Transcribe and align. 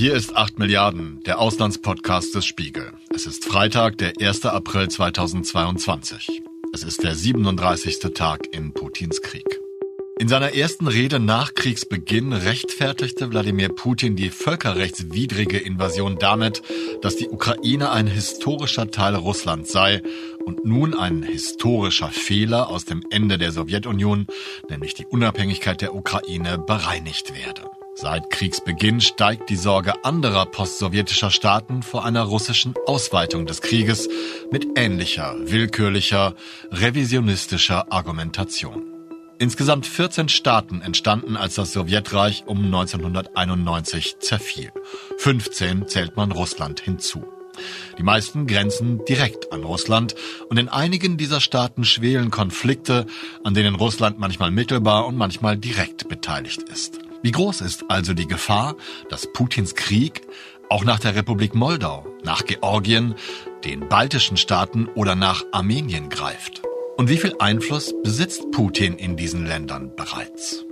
Hier 0.00 0.14
ist 0.14 0.34
8 0.34 0.58
Milliarden, 0.58 1.22
der 1.26 1.38
Auslandspodcast 1.38 2.34
des 2.34 2.46
Spiegel. 2.46 2.94
Es 3.14 3.26
ist 3.26 3.44
Freitag, 3.44 3.98
der 3.98 4.14
1. 4.18 4.46
April 4.46 4.88
2022. 4.88 6.40
Es 6.72 6.84
ist 6.84 7.02
der 7.02 7.14
37. 7.14 7.98
Tag 8.14 8.46
in 8.50 8.72
Putins 8.72 9.20
Krieg. 9.20 9.44
In 10.18 10.26
seiner 10.26 10.54
ersten 10.54 10.86
Rede 10.86 11.20
nach 11.20 11.52
Kriegsbeginn 11.52 12.32
rechtfertigte 12.32 13.30
Wladimir 13.30 13.68
Putin 13.68 14.16
die 14.16 14.30
völkerrechtswidrige 14.30 15.58
Invasion 15.58 16.16
damit, 16.18 16.62
dass 17.02 17.16
die 17.16 17.28
Ukraine 17.28 17.90
ein 17.90 18.06
historischer 18.06 18.90
Teil 18.90 19.16
Russlands 19.16 19.70
sei 19.70 20.00
und 20.46 20.64
nun 20.64 20.94
ein 20.94 21.22
historischer 21.22 22.08
Fehler 22.08 22.70
aus 22.70 22.86
dem 22.86 23.02
Ende 23.10 23.36
der 23.36 23.52
Sowjetunion, 23.52 24.28
nämlich 24.70 24.94
die 24.94 25.04
Unabhängigkeit 25.04 25.82
der 25.82 25.94
Ukraine, 25.94 26.56
bereinigt 26.56 27.34
werde. 27.34 27.79
Seit 28.00 28.30
Kriegsbeginn 28.30 29.02
steigt 29.02 29.50
die 29.50 29.56
Sorge 29.56 30.06
anderer 30.06 30.46
postsowjetischer 30.46 31.30
Staaten 31.30 31.82
vor 31.82 32.02
einer 32.06 32.22
russischen 32.22 32.72
Ausweitung 32.86 33.44
des 33.44 33.60
Krieges 33.60 34.08
mit 34.50 34.66
ähnlicher, 34.78 35.36
willkürlicher, 35.38 36.34
revisionistischer 36.70 37.92
Argumentation. 37.92 38.86
Insgesamt 39.38 39.86
14 39.86 40.30
Staaten 40.30 40.80
entstanden, 40.80 41.36
als 41.36 41.56
das 41.56 41.74
Sowjetreich 41.74 42.44
um 42.46 42.64
1991 42.64 44.18
zerfiel. 44.20 44.72
15 45.18 45.86
zählt 45.86 46.16
man 46.16 46.32
Russland 46.32 46.80
hinzu. 46.80 47.26
Die 47.98 48.02
meisten 48.02 48.46
grenzen 48.46 49.04
direkt 49.04 49.52
an 49.52 49.62
Russland 49.62 50.14
und 50.48 50.58
in 50.58 50.70
einigen 50.70 51.18
dieser 51.18 51.42
Staaten 51.42 51.84
schwelen 51.84 52.30
Konflikte, 52.30 53.04
an 53.44 53.52
denen 53.52 53.74
Russland 53.74 54.18
manchmal 54.18 54.50
mittelbar 54.50 55.06
und 55.06 55.18
manchmal 55.18 55.58
direkt 55.58 56.08
beteiligt 56.08 56.62
ist. 56.62 57.09
Wie 57.22 57.32
groß 57.32 57.60
ist 57.60 57.84
also 57.88 58.14
die 58.14 58.26
Gefahr, 58.26 58.76
dass 59.10 59.30
Putins 59.32 59.74
Krieg 59.74 60.22
auch 60.70 60.84
nach 60.84 61.00
der 61.00 61.14
Republik 61.14 61.54
Moldau, 61.54 62.06
nach 62.24 62.44
Georgien, 62.44 63.14
den 63.64 63.88
baltischen 63.88 64.36
Staaten 64.38 64.86
oder 64.94 65.14
nach 65.14 65.44
Armenien 65.52 66.08
greift? 66.08 66.62
Und 66.96 67.10
wie 67.10 67.18
viel 67.18 67.34
Einfluss 67.38 67.94
besitzt 68.02 68.50
Putin 68.52 68.96
in 68.96 69.16
diesen 69.16 69.46
Ländern 69.46 69.94
bereits? 69.96 70.64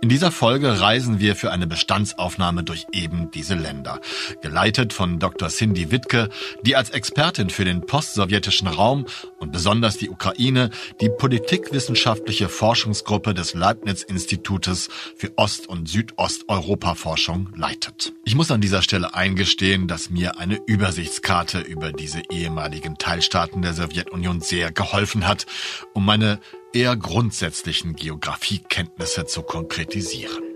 In 0.00 0.08
dieser 0.08 0.30
Folge 0.30 0.80
reisen 0.80 1.18
wir 1.18 1.34
für 1.34 1.50
eine 1.50 1.66
Bestandsaufnahme 1.66 2.62
durch 2.62 2.86
eben 2.92 3.32
diese 3.32 3.56
Länder. 3.56 4.00
Geleitet 4.42 4.92
von 4.92 5.18
Dr. 5.18 5.48
Cindy 5.48 5.90
Wittke, 5.90 6.28
die 6.62 6.76
als 6.76 6.90
Expertin 6.90 7.50
für 7.50 7.64
den 7.64 7.80
postsowjetischen 7.80 8.68
Raum 8.68 9.06
und 9.40 9.50
besonders 9.50 9.96
die 9.96 10.08
Ukraine 10.08 10.70
die 11.00 11.08
politikwissenschaftliche 11.08 12.48
Forschungsgruppe 12.48 13.34
des 13.34 13.54
Leibniz-Institutes 13.54 14.88
für 15.16 15.36
Ost- 15.36 15.66
und 15.66 15.88
Südosteuropa-Forschung 15.88 17.48
leitet. 17.56 18.12
Ich 18.24 18.36
muss 18.36 18.52
an 18.52 18.60
dieser 18.60 18.82
Stelle 18.82 19.14
eingestehen, 19.14 19.88
dass 19.88 20.10
mir 20.10 20.38
eine 20.38 20.60
Übersichtskarte 20.64 21.58
über 21.58 21.90
diese 21.90 22.22
ehemaligen 22.30 22.98
Teilstaaten 22.98 23.62
der 23.62 23.74
Sowjetunion 23.74 24.42
sehr 24.42 24.70
geholfen 24.70 25.26
hat, 25.26 25.46
um 25.92 26.04
meine 26.04 26.38
eher 26.72 26.96
grundsätzlichen 26.96 27.96
Geografiekenntnisse 27.96 29.26
zu 29.26 29.42
konkretisieren. 29.42 30.48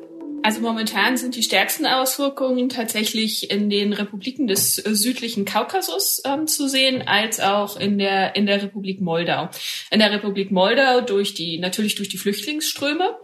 Also 0.44 0.60
momentan 0.60 1.16
sind 1.16 1.36
die 1.36 1.42
stärksten 1.44 1.86
Auswirkungen 1.86 2.68
tatsächlich 2.68 3.52
in 3.52 3.70
den 3.70 3.92
Republiken 3.92 4.48
des 4.48 4.84
äh, 4.84 4.92
südlichen 4.94 5.44
Kaukasus 5.44 6.20
ähm, 6.24 6.48
zu 6.48 6.68
sehen, 6.68 7.06
als 7.06 7.38
auch 7.38 7.76
in 7.76 7.96
der 7.96 8.34
in 8.34 8.46
der 8.46 8.60
Republik 8.60 9.00
Moldau. 9.00 9.50
In 9.92 10.00
der 10.00 10.10
Republik 10.10 10.50
Moldau 10.50 11.00
durch 11.00 11.34
die 11.34 11.58
natürlich 11.58 11.94
durch 11.94 12.08
die 12.08 12.18
Flüchtlingsströme 12.18 13.16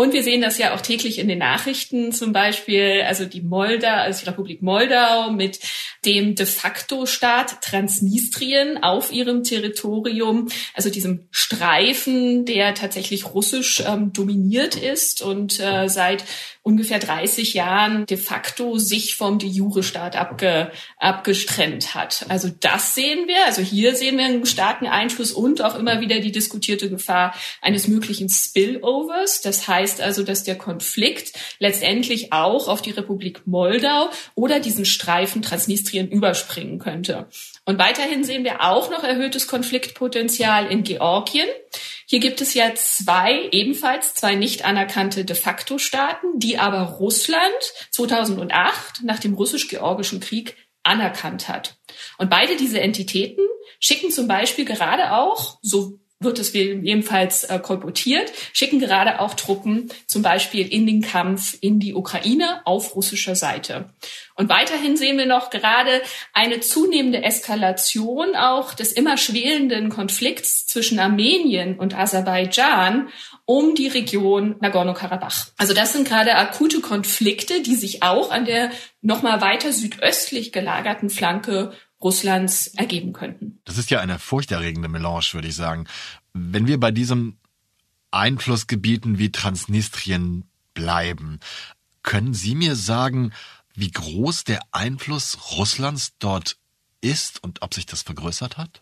und 0.00 0.12
wir 0.12 0.22
sehen 0.22 0.40
das 0.40 0.58
ja 0.58 0.76
auch 0.76 0.80
täglich 0.80 1.18
in 1.18 1.26
den 1.26 1.40
Nachrichten, 1.40 2.12
zum 2.12 2.32
Beispiel, 2.32 3.02
also 3.04 3.24
die 3.24 3.40
Moldau, 3.40 3.88
also 3.88 4.20
die 4.20 4.28
Republik 4.28 4.62
Moldau 4.62 5.32
mit 5.32 5.58
dem 6.04 6.36
de 6.36 6.46
facto 6.46 7.04
Staat 7.04 7.62
Transnistrien 7.62 8.80
auf 8.80 9.10
ihrem 9.10 9.42
Territorium, 9.42 10.50
also 10.72 10.88
diesem 10.88 11.26
Streifen, 11.32 12.44
der 12.44 12.74
tatsächlich 12.74 13.34
russisch 13.34 13.82
ähm, 13.84 14.12
dominiert 14.12 14.76
ist. 14.76 15.20
Und 15.20 15.58
äh, 15.58 15.88
seit 15.88 16.22
ungefähr 16.68 16.98
30 16.98 17.54
Jahren 17.54 18.04
de 18.04 18.18
facto 18.18 18.76
sich 18.76 19.16
vom 19.16 19.38
de 19.38 19.48
jure 19.48 19.82
Staat 19.82 20.16
abge, 20.16 20.70
abgestrennt 20.98 21.94
hat. 21.94 22.26
Also 22.28 22.50
das 22.60 22.94
sehen 22.94 23.26
wir. 23.26 23.46
Also 23.46 23.62
hier 23.62 23.94
sehen 23.94 24.18
wir 24.18 24.26
einen 24.26 24.44
starken 24.44 24.86
Einfluss 24.86 25.32
und 25.32 25.62
auch 25.62 25.78
immer 25.78 26.02
wieder 26.02 26.20
die 26.20 26.30
diskutierte 26.30 26.90
Gefahr 26.90 27.34
eines 27.62 27.88
möglichen 27.88 28.28
Spillovers. 28.28 29.40
Das 29.40 29.66
heißt 29.66 30.02
also, 30.02 30.22
dass 30.24 30.44
der 30.44 30.58
Konflikt 30.58 31.32
letztendlich 31.58 32.34
auch 32.34 32.68
auf 32.68 32.82
die 32.82 32.90
Republik 32.90 33.46
Moldau 33.46 34.10
oder 34.34 34.60
diesen 34.60 34.84
Streifen 34.84 35.40
Transnistrien 35.40 36.10
überspringen 36.10 36.78
könnte. 36.78 37.28
Und 37.64 37.78
weiterhin 37.78 38.24
sehen 38.24 38.44
wir 38.44 38.62
auch 38.62 38.90
noch 38.90 39.04
erhöhtes 39.04 39.46
Konfliktpotenzial 39.46 40.66
in 40.66 40.82
Georgien. 40.82 41.48
Hier 42.10 42.20
gibt 42.20 42.40
es 42.40 42.54
ja 42.54 42.74
zwei, 42.74 43.50
ebenfalls 43.52 44.14
zwei 44.14 44.34
nicht 44.34 44.64
anerkannte 44.64 45.26
de 45.26 45.36
facto 45.36 45.76
Staaten, 45.76 46.38
die 46.38 46.58
aber 46.58 46.80
Russland 46.80 47.52
2008 47.90 49.02
nach 49.04 49.18
dem 49.18 49.34
russisch-georgischen 49.34 50.18
Krieg 50.18 50.56
anerkannt 50.82 51.48
hat. 51.48 51.76
Und 52.16 52.30
beide 52.30 52.56
diese 52.56 52.80
Entitäten 52.80 53.44
schicken 53.78 54.10
zum 54.10 54.26
Beispiel 54.26 54.64
gerade 54.64 55.12
auch, 55.12 55.58
so 55.60 56.00
wird 56.20 56.40
es 56.40 56.52
jedenfalls 56.52 57.44
äh, 57.44 57.60
kolportiert, 57.60 58.32
schicken 58.52 58.80
gerade 58.80 59.20
auch 59.20 59.34
Truppen 59.34 59.88
zum 60.06 60.22
Beispiel 60.22 60.66
in 60.66 60.84
den 60.84 61.00
Kampf 61.00 61.56
in 61.60 61.78
die 61.78 61.94
Ukraine 61.94 62.60
auf 62.64 62.96
russischer 62.96 63.36
Seite. 63.36 63.90
Und 64.34 64.48
weiterhin 64.48 64.96
sehen 64.96 65.16
wir 65.16 65.26
noch 65.26 65.50
gerade 65.50 66.02
eine 66.32 66.58
zunehmende 66.60 67.22
Eskalation 67.22 68.34
auch 68.34 68.74
des 68.74 68.92
immer 68.92 69.16
schwelenden 69.16 69.90
Konflikts 69.90 70.66
zwischen 70.66 70.98
Armenien 70.98 71.78
und 71.78 71.96
Aserbaidschan 71.96 73.08
um 73.44 73.74
die 73.74 73.88
Region 73.88 74.56
Nagorno-Karabach. 74.60 75.46
Also 75.56 75.72
das 75.72 75.92
sind 75.92 76.06
gerade 76.06 76.34
akute 76.34 76.80
Konflikte, 76.80 77.62
die 77.62 77.76
sich 77.76 78.02
auch 78.02 78.30
an 78.30 78.44
der 78.44 78.70
nochmal 79.02 79.40
weiter 79.40 79.72
südöstlich 79.72 80.52
gelagerten 80.52 81.10
Flanke 81.10 81.72
Russlands 82.00 82.68
ergeben 82.68 83.12
könnten. 83.12 83.60
Das 83.64 83.78
ist 83.78 83.90
ja 83.90 84.00
eine 84.00 84.18
furchterregende 84.18 84.88
Melange, 84.88 85.26
würde 85.32 85.48
ich 85.48 85.56
sagen. 85.56 85.86
Wenn 86.32 86.66
wir 86.66 86.78
bei 86.78 86.90
diesem 86.90 87.38
Einflussgebieten 88.10 89.18
wie 89.18 89.32
Transnistrien 89.32 90.44
bleiben, 90.74 91.40
können 92.02 92.34
Sie 92.34 92.54
mir 92.54 92.76
sagen, 92.76 93.32
wie 93.74 93.90
groß 93.90 94.44
der 94.44 94.60
Einfluss 94.70 95.38
Russlands 95.56 96.12
dort 96.18 96.56
ist 97.00 97.42
und 97.42 97.62
ob 97.62 97.74
sich 97.74 97.86
das 97.86 98.02
vergrößert 98.02 98.56
hat? 98.56 98.80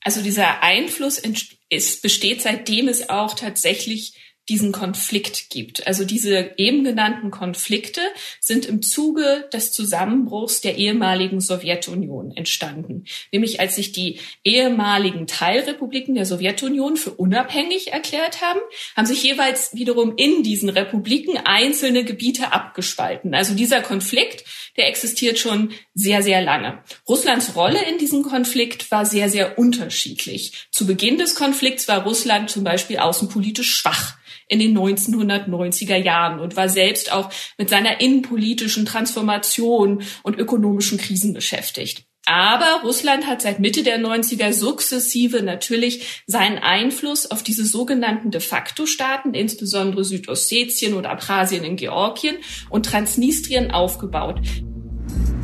Also 0.00 0.22
dieser 0.22 0.62
Einfluss 0.62 1.20
ist, 1.68 2.02
besteht 2.02 2.42
seitdem 2.42 2.88
es 2.88 3.08
auch 3.08 3.34
tatsächlich 3.34 4.14
diesen 4.48 4.72
Konflikt 4.72 5.50
gibt. 5.50 5.86
Also 5.86 6.04
diese 6.04 6.52
eben 6.56 6.84
genannten 6.84 7.30
Konflikte 7.30 8.00
sind 8.40 8.64
im 8.66 8.82
Zuge 8.82 9.48
des 9.52 9.72
Zusammenbruchs 9.72 10.60
der 10.60 10.76
ehemaligen 10.78 11.40
Sowjetunion 11.40 12.34
entstanden. 12.34 13.04
Nämlich 13.30 13.60
als 13.60 13.76
sich 13.76 13.92
die 13.92 14.20
ehemaligen 14.44 15.26
Teilrepubliken 15.26 16.14
der 16.14 16.24
Sowjetunion 16.24 16.96
für 16.96 17.10
unabhängig 17.10 17.92
erklärt 17.92 18.40
haben, 18.40 18.60
haben 18.96 19.06
sich 19.06 19.22
jeweils 19.22 19.74
wiederum 19.74 20.14
in 20.16 20.42
diesen 20.42 20.70
Republiken 20.70 21.36
einzelne 21.44 22.04
Gebiete 22.04 22.52
abgespalten. 22.52 23.34
Also 23.34 23.54
dieser 23.54 23.82
Konflikt, 23.82 24.44
der 24.76 24.88
existiert 24.88 25.38
schon 25.38 25.72
sehr, 25.94 26.22
sehr 26.22 26.40
lange. 26.40 26.82
Russlands 27.06 27.54
Rolle 27.54 27.84
in 27.90 27.98
diesem 27.98 28.22
Konflikt 28.22 28.90
war 28.90 29.04
sehr, 29.04 29.28
sehr 29.28 29.58
unterschiedlich. 29.58 30.68
Zu 30.70 30.86
Beginn 30.86 31.18
des 31.18 31.34
Konflikts 31.34 31.88
war 31.88 32.04
Russland 32.04 32.48
zum 32.48 32.64
Beispiel 32.64 32.98
außenpolitisch 32.98 33.74
schwach 33.74 34.17
in 34.48 34.58
den 34.58 34.76
1990er 34.76 35.96
Jahren 35.96 36.40
und 36.40 36.56
war 36.56 36.68
selbst 36.68 37.12
auch 37.12 37.30
mit 37.58 37.68
seiner 37.68 38.00
innenpolitischen 38.00 38.86
Transformation 38.86 40.02
und 40.22 40.38
ökonomischen 40.38 40.98
Krisen 40.98 41.34
beschäftigt. 41.34 42.04
Aber 42.30 42.82
Russland 42.84 43.26
hat 43.26 43.40
seit 43.40 43.58
Mitte 43.58 43.82
der 43.82 43.98
90er 43.98 44.52
sukzessive 44.52 45.42
natürlich 45.42 46.22
seinen 46.26 46.58
Einfluss 46.58 47.30
auf 47.30 47.42
diese 47.42 47.64
sogenannten 47.64 48.30
de 48.30 48.42
facto 48.42 48.84
Staaten, 48.84 49.32
insbesondere 49.32 50.04
Südossetien 50.04 50.92
oder 50.92 51.08
Abchasien 51.08 51.64
in 51.64 51.76
Georgien 51.76 52.36
und 52.68 52.84
Transnistrien 52.84 53.70
aufgebaut. 53.70 54.40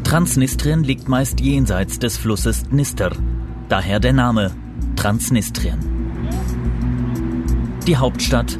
Transnistrien 0.04 0.84
liegt 0.84 1.08
meist 1.08 1.40
jenseits 1.40 1.98
des 1.98 2.18
Flusses 2.18 2.64
Dnister, 2.64 3.16
daher 3.70 3.98
der 3.98 4.12
Name 4.12 4.54
Transnistrien. 4.94 5.80
Die 7.86 7.96
Hauptstadt 7.96 8.58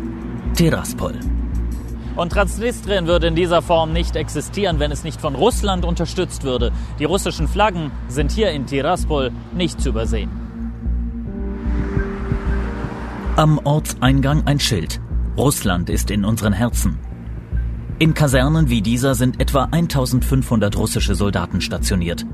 Tiraspol. 0.55 1.15
Und 2.15 2.31
Transnistrien 2.31 3.09
würde 3.09 3.27
in 3.27 3.35
dieser 3.35 3.61
Form 3.61 3.93
nicht 3.93 4.15
existieren, 4.15 4.79
wenn 4.79 4.93
es 4.93 5.03
nicht 5.03 5.21
von 5.21 5.35
Russland 5.35 5.85
unterstützt 5.85 6.45
würde. 6.45 6.71
Die 7.01 7.05
russischen 7.05 7.49
Flaggen 7.49 7.91
sind 8.07 8.31
hier 8.31 8.51
in 8.53 8.67
Tiraspol 8.67 9.33
nicht 9.53 9.81
zu 9.81 9.89
übersehen. 9.89 10.31
Am 13.37 13.59
Ortseingang 13.65 14.47
ein 14.47 14.61
Schild. 14.61 15.01
Russland 15.37 15.91
ist 15.91 16.13
in 16.13 16.25
unseren 16.25 16.53
Herzen. 16.53 16.99
In 17.99 18.15
Kasernen 18.15 18.69
wie 18.69 18.81
dieser 18.81 19.17
sind 19.17 19.41
etwa 19.41 19.65
1500 19.65 20.77
russische 20.77 21.17
Soldaten 21.17 21.61
stationiert. 21.61 22.25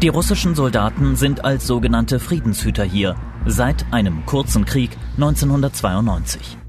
Die 0.00 0.08
russischen 0.08 0.54
Soldaten 0.54 1.16
sind 1.16 1.44
als 1.44 1.66
sogenannte 1.66 2.20
Friedenshüter 2.20 2.84
hier 2.84 3.16
seit 3.46 3.84
einem 3.92 4.24
kurzen 4.26 4.64
Krieg 4.64 4.96
1992. 5.16 6.59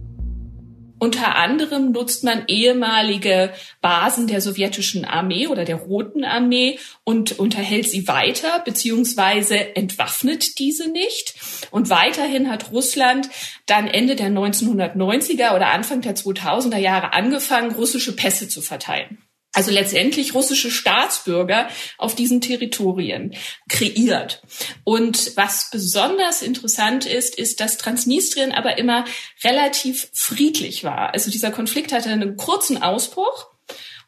Unter 1.04 1.36
anderem 1.36 1.94
nutzt 1.94 2.24
man 2.24 2.44
ehemalige 2.46 3.52
Basen 3.82 4.28
der 4.28 4.40
sowjetischen 4.40 5.04
Armee 5.04 5.48
oder 5.48 5.66
der 5.66 5.78
Roten 5.78 6.24
Armee 6.24 6.78
und 7.04 7.40
unterhält 7.40 7.90
sie 7.90 8.08
weiter 8.08 8.60
beziehungsweise 8.64 9.76
entwaffnet 9.76 10.60
diese 10.60 10.92
nicht. 10.92 11.34
Und 11.72 11.90
weiterhin 11.90 12.52
hat 12.52 12.72
Russland 12.72 13.30
dann 13.66 13.88
Ende 13.88 14.16
der 14.16 14.30
1990er 14.30 15.56
oder 15.56 15.72
Anfang 15.72 16.02
der 16.02 16.16
2000er 16.16 16.78
Jahre 16.78 17.14
angefangen, 17.14 17.72
russische 17.72 18.16
Pässe 18.16 18.48
zu 18.48 18.62
verteilen 18.62 19.18
also 19.54 19.72
letztendlich 19.72 20.34
russische 20.34 20.72
Staatsbürger 20.72 21.68
auf 21.98 22.16
diesen 22.16 22.40
Territorien 22.40 23.36
kreiert. 23.68 24.42
Und 24.84 25.36
was 25.36 25.70
besonders 25.72 26.42
interessant 26.42 27.06
ist, 27.06 27.36
ist, 27.36 27.60
dass 27.60 27.78
Transnistrien 27.78 28.54
aber 28.54 28.78
immer 28.78 29.06
relativ 29.44 30.10
friedlich 30.14 30.84
war. 30.84 31.14
Also 31.14 31.30
dieser 31.30 31.52
Konflikt 31.52 31.92
hatte 31.92 32.10
einen 32.10 32.38
kurzen 32.38 32.82
Ausbruch 32.82 33.48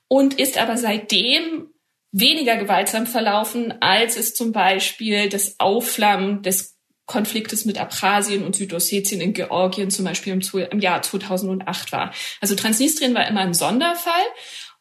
und 0.07 0.40
ist 0.40 0.57
aber 0.57 0.78
seitdem 0.78 1.68
weniger 2.12 2.56
gewaltsam 2.57 3.07
verlaufen, 3.07 3.74
als 3.81 4.16
es 4.16 4.36
zum 4.36 4.51
Beispiel 4.51 5.28
das 5.30 5.60
Aufflammen 5.60 6.44
des 6.44 6.74
Konfliktes 7.06 7.66
mit 7.66 7.80
Abchasien 7.80 8.45
und 8.45 8.56
Südossetien 8.56 9.19
in 9.19 9.34
Georgien 9.34 9.92
zum 9.92 10.06
Beispiel 10.06 10.34
im, 10.34 10.42
im 10.69 10.80
Jahr 10.80 11.01
2008 11.01 11.92
war. 11.92 12.13
Also 12.40 12.56
Transnistrien 12.56 13.13
war 13.13 13.28
immer 13.28 13.42
ein 13.42 13.54
Sonderfall 13.54 14.24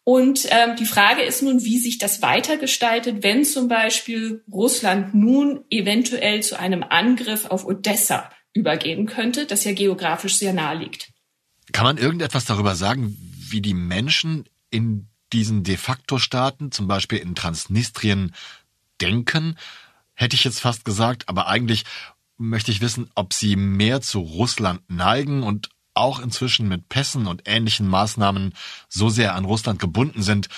und 0.04 0.46
ähm, 0.50 0.74
die 0.76 0.86
Frage 0.86 1.22
ist 1.22 1.42
nun, 1.42 1.62
wie 1.62 1.78
sich 1.78 1.98
das 1.98 2.22
weitergestaltet, 2.22 3.22
wenn 3.22 3.44
zum 3.44 3.68
Beispiel 3.68 4.42
Russland 4.50 5.14
nun 5.14 5.64
eventuell 5.70 6.42
zu 6.42 6.58
einem 6.58 6.82
Angriff 6.82 7.46
auf 7.46 7.64
Odessa 7.64 8.30
übergehen 8.52 9.06
könnte, 9.06 9.46
das 9.46 9.64
ja 9.64 9.72
geografisch 9.72 10.36
sehr 10.36 10.52
nahe 10.52 10.78
liegt. 10.78 11.12
Kann 11.70 11.84
man 11.84 11.98
irgendetwas 11.98 12.44
darüber 12.44 12.74
sagen, 12.74 13.16
wie 13.48 13.60
die 13.60 13.74
Menschen 13.74 14.44
in 14.70 15.08
diesen 15.32 15.62
de 15.62 15.76
facto 15.76 16.18
Staaten, 16.18 16.72
zum 16.72 16.88
Beispiel 16.88 17.18
in 17.18 17.36
Transnistrien, 17.36 18.34
denken? 19.00 19.56
Hätte 20.14 20.34
ich 20.34 20.44
jetzt 20.44 20.60
fast 20.60 20.84
gesagt, 20.84 21.28
aber 21.28 21.46
eigentlich 21.46 21.84
möchte 22.36 22.72
ich 22.72 22.80
wissen, 22.80 23.08
ob 23.14 23.32
sie 23.32 23.54
mehr 23.54 24.00
zu 24.00 24.18
Russland 24.18 24.82
neigen 24.88 25.44
und 25.44 25.70
auch 25.94 26.20
inzwischen 26.20 26.68
mit 26.68 26.88
Pässen 26.88 27.26
und 27.26 27.42
ähnlichen 27.46 27.86
Maßnahmen 27.88 28.54
so 28.88 29.08
sehr 29.08 29.34
an 29.34 29.44
Russland 29.44 29.78
gebunden 29.78 30.22
sind, 30.22 30.48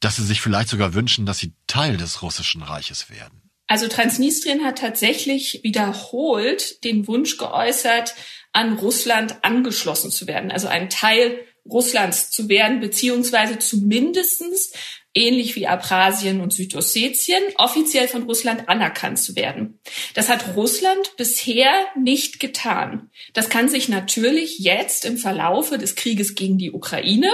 dass 0.00 0.16
sie 0.16 0.24
sich 0.24 0.40
vielleicht 0.40 0.68
sogar 0.68 0.94
wünschen, 0.94 1.26
dass 1.26 1.38
sie 1.38 1.52
Teil 1.66 1.96
des 1.96 2.22
russischen 2.22 2.62
Reiches 2.62 3.10
werden. 3.10 3.42
Also 3.66 3.88
Transnistrien 3.88 4.64
hat 4.64 4.78
tatsächlich 4.78 5.60
wiederholt 5.62 6.84
den 6.84 7.06
Wunsch 7.06 7.38
geäußert, 7.38 8.14
an 8.52 8.74
Russland 8.74 9.36
angeschlossen 9.42 10.10
zu 10.10 10.26
werden, 10.26 10.50
also 10.50 10.68
ein 10.68 10.90
Teil 10.90 11.38
Russlands 11.64 12.30
zu 12.30 12.48
werden, 12.48 12.80
beziehungsweise 12.80 13.58
zumindestens 13.58 14.72
ähnlich 15.14 15.56
wie 15.56 15.66
Abchasien 15.66 16.40
und 16.40 16.52
Südossetien, 16.52 17.42
offiziell 17.56 18.08
von 18.08 18.22
Russland 18.22 18.68
anerkannt 18.68 19.18
zu 19.18 19.36
werden. 19.36 19.78
Das 20.14 20.28
hat 20.28 20.56
Russland 20.56 21.16
bisher 21.16 21.70
nicht 21.96 22.40
getan. 22.40 23.10
Das 23.34 23.48
kann 23.48 23.68
sich 23.68 23.88
natürlich 23.88 24.58
jetzt 24.58 25.04
im 25.04 25.18
Verlaufe 25.18 25.78
des 25.78 25.96
Krieges 25.96 26.34
gegen 26.34 26.58
die 26.58 26.72
Ukraine 26.72 27.30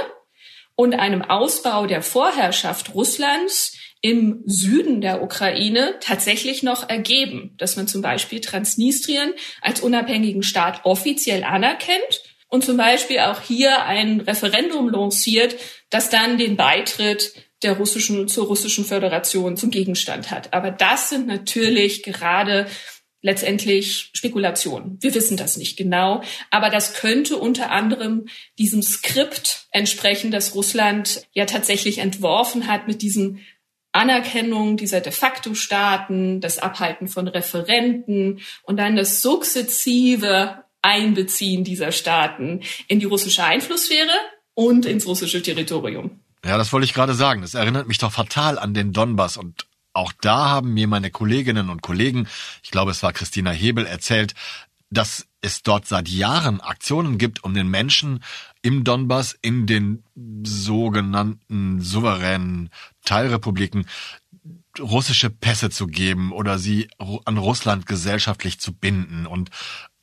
und 0.74 0.94
einem 0.94 1.22
Ausbau 1.22 1.86
der 1.86 2.02
Vorherrschaft 2.02 2.94
Russlands 2.94 3.76
im 4.00 4.42
Süden 4.46 5.00
der 5.00 5.22
Ukraine 5.22 5.96
tatsächlich 6.00 6.62
noch 6.62 6.88
ergeben, 6.88 7.54
dass 7.58 7.76
man 7.76 7.88
zum 7.88 8.00
Beispiel 8.00 8.40
Transnistrien 8.40 9.32
als 9.60 9.80
unabhängigen 9.80 10.42
Staat 10.42 10.84
offiziell 10.84 11.42
anerkennt 11.42 12.22
und 12.48 12.64
zum 12.64 12.76
Beispiel 12.76 13.18
auch 13.20 13.40
hier 13.40 13.84
ein 13.84 14.20
Referendum 14.20 14.88
lanciert, 14.88 15.56
das 15.90 16.10
dann 16.10 16.38
den 16.38 16.56
Beitritt 16.56 17.34
der 17.62 17.76
russischen, 17.76 18.28
zur 18.28 18.46
russischen 18.46 18.84
Föderation 18.84 19.56
zum 19.56 19.70
Gegenstand 19.70 20.30
hat. 20.30 20.52
Aber 20.52 20.70
das 20.70 21.08
sind 21.08 21.26
natürlich 21.26 22.02
gerade 22.02 22.66
letztendlich 23.20 24.10
Spekulationen. 24.12 24.98
Wir 25.00 25.14
wissen 25.14 25.36
das 25.36 25.56
nicht 25.56 25.76
genau, 25.76 26.22
aber 26.50 26.70
das 26.70 26.94
könnte 26.94 27.36
unter 27.36 27.70
anderem 27.70 28.28
diesem 28.58 28.82
Skript 28.82 29.66
entsprechen, 29.72 30.30
das 30.30 30.54
Russland 30.54 31.26
ja 31.32 31.44
tatsächlich 31.44 31.98
entworfen 31.98 32.68
hat 32.68 32.86
mit 32.86 33.02
diesen 33.02 33.40
Anerkennung 33.90 34.76
dieser 34.76 35.00
de 35.00 35.12
facto 35.12 35.54
Staaten, 35.54 36.40
das 36.40 36.58
Abhalten 36.58 37.08
von 37.08 37.26
Referenten 37.26 38.40
und 38.62 38.76
dann 38.76 38.94
das 38.94 39.22
sukzessive 39.22 40.62
Einbeziehen 40.82 41.64
dieser 41.64 41.90
Staaten 41.90 42.60
in 42.86 43.00
die 43.00 43.06
russische 43.06 43.42
Einflusssphäre 43.42 44.12
und 44.54 44.86
ins 44.86 45.06
russische 45.06 45.42
Territorium. 45.42 46.20
Ja, 46.44 46.56
das 46.56 46.72
wollte 46.72 46.84
ich 46.84 46.94
gerade 46.94 47.14
sagen. 47.14 47.42
Das 47.42 47.54
erinnert 47.54 47.88
mich 47.88 47.98
doch 47.98 48.12
fatal 48.12 48.58
an 48.58 48.74
den 48.74 48.92
Donbass 48.92 49.36
und 49.36 49.66
auch 49.92 50.12
da 50.20 50.48
haben 50.48 50.74
mir 50.74 50.86
meine 50.86 51.10
Kolleginnen 51.10 51.70
und 51.70 51.82
Kollegen, 51.82 52.28
ich 52.62 52.70
glaube 52.70 52.92
es 52.92 53.02
war 53.02 53.12
Christina 53.12 53.50
Hebel, 53.50 53.84
erzählt, 53.84 54.34
dass 54.90 55.26
es 55.40 55.62
dort 55.62 55.86
seit 55.86 56.08
Jahren 56.08 56.60
Aktionen 56.60 57.18
gibt, 57.18 57.44
um 57.44 57.54
den 57.54 57.68
Menschen 57.68 58.22
im 58.62 58.84
Donbass, 58.84 59.36
in 59.40 59.66
den 59.66 60.04
sogenannten 60.44 61.80
souveränen 61.80 62.70
Teilrepubliken, 63.04 63.86
russische 64.78 65.30
Pässe 65.30 65.70
zu 65.70 65.86
geben 65.86 66.32
oder 66.32 66.58
sie 66.58 66.88
an 67.24 67.38
Russland 67.38 67.86
gesellschaftlich 67.86 68.60
zu 68.60 68.72
binden. 68.72 69.26
Und 69.26 69.50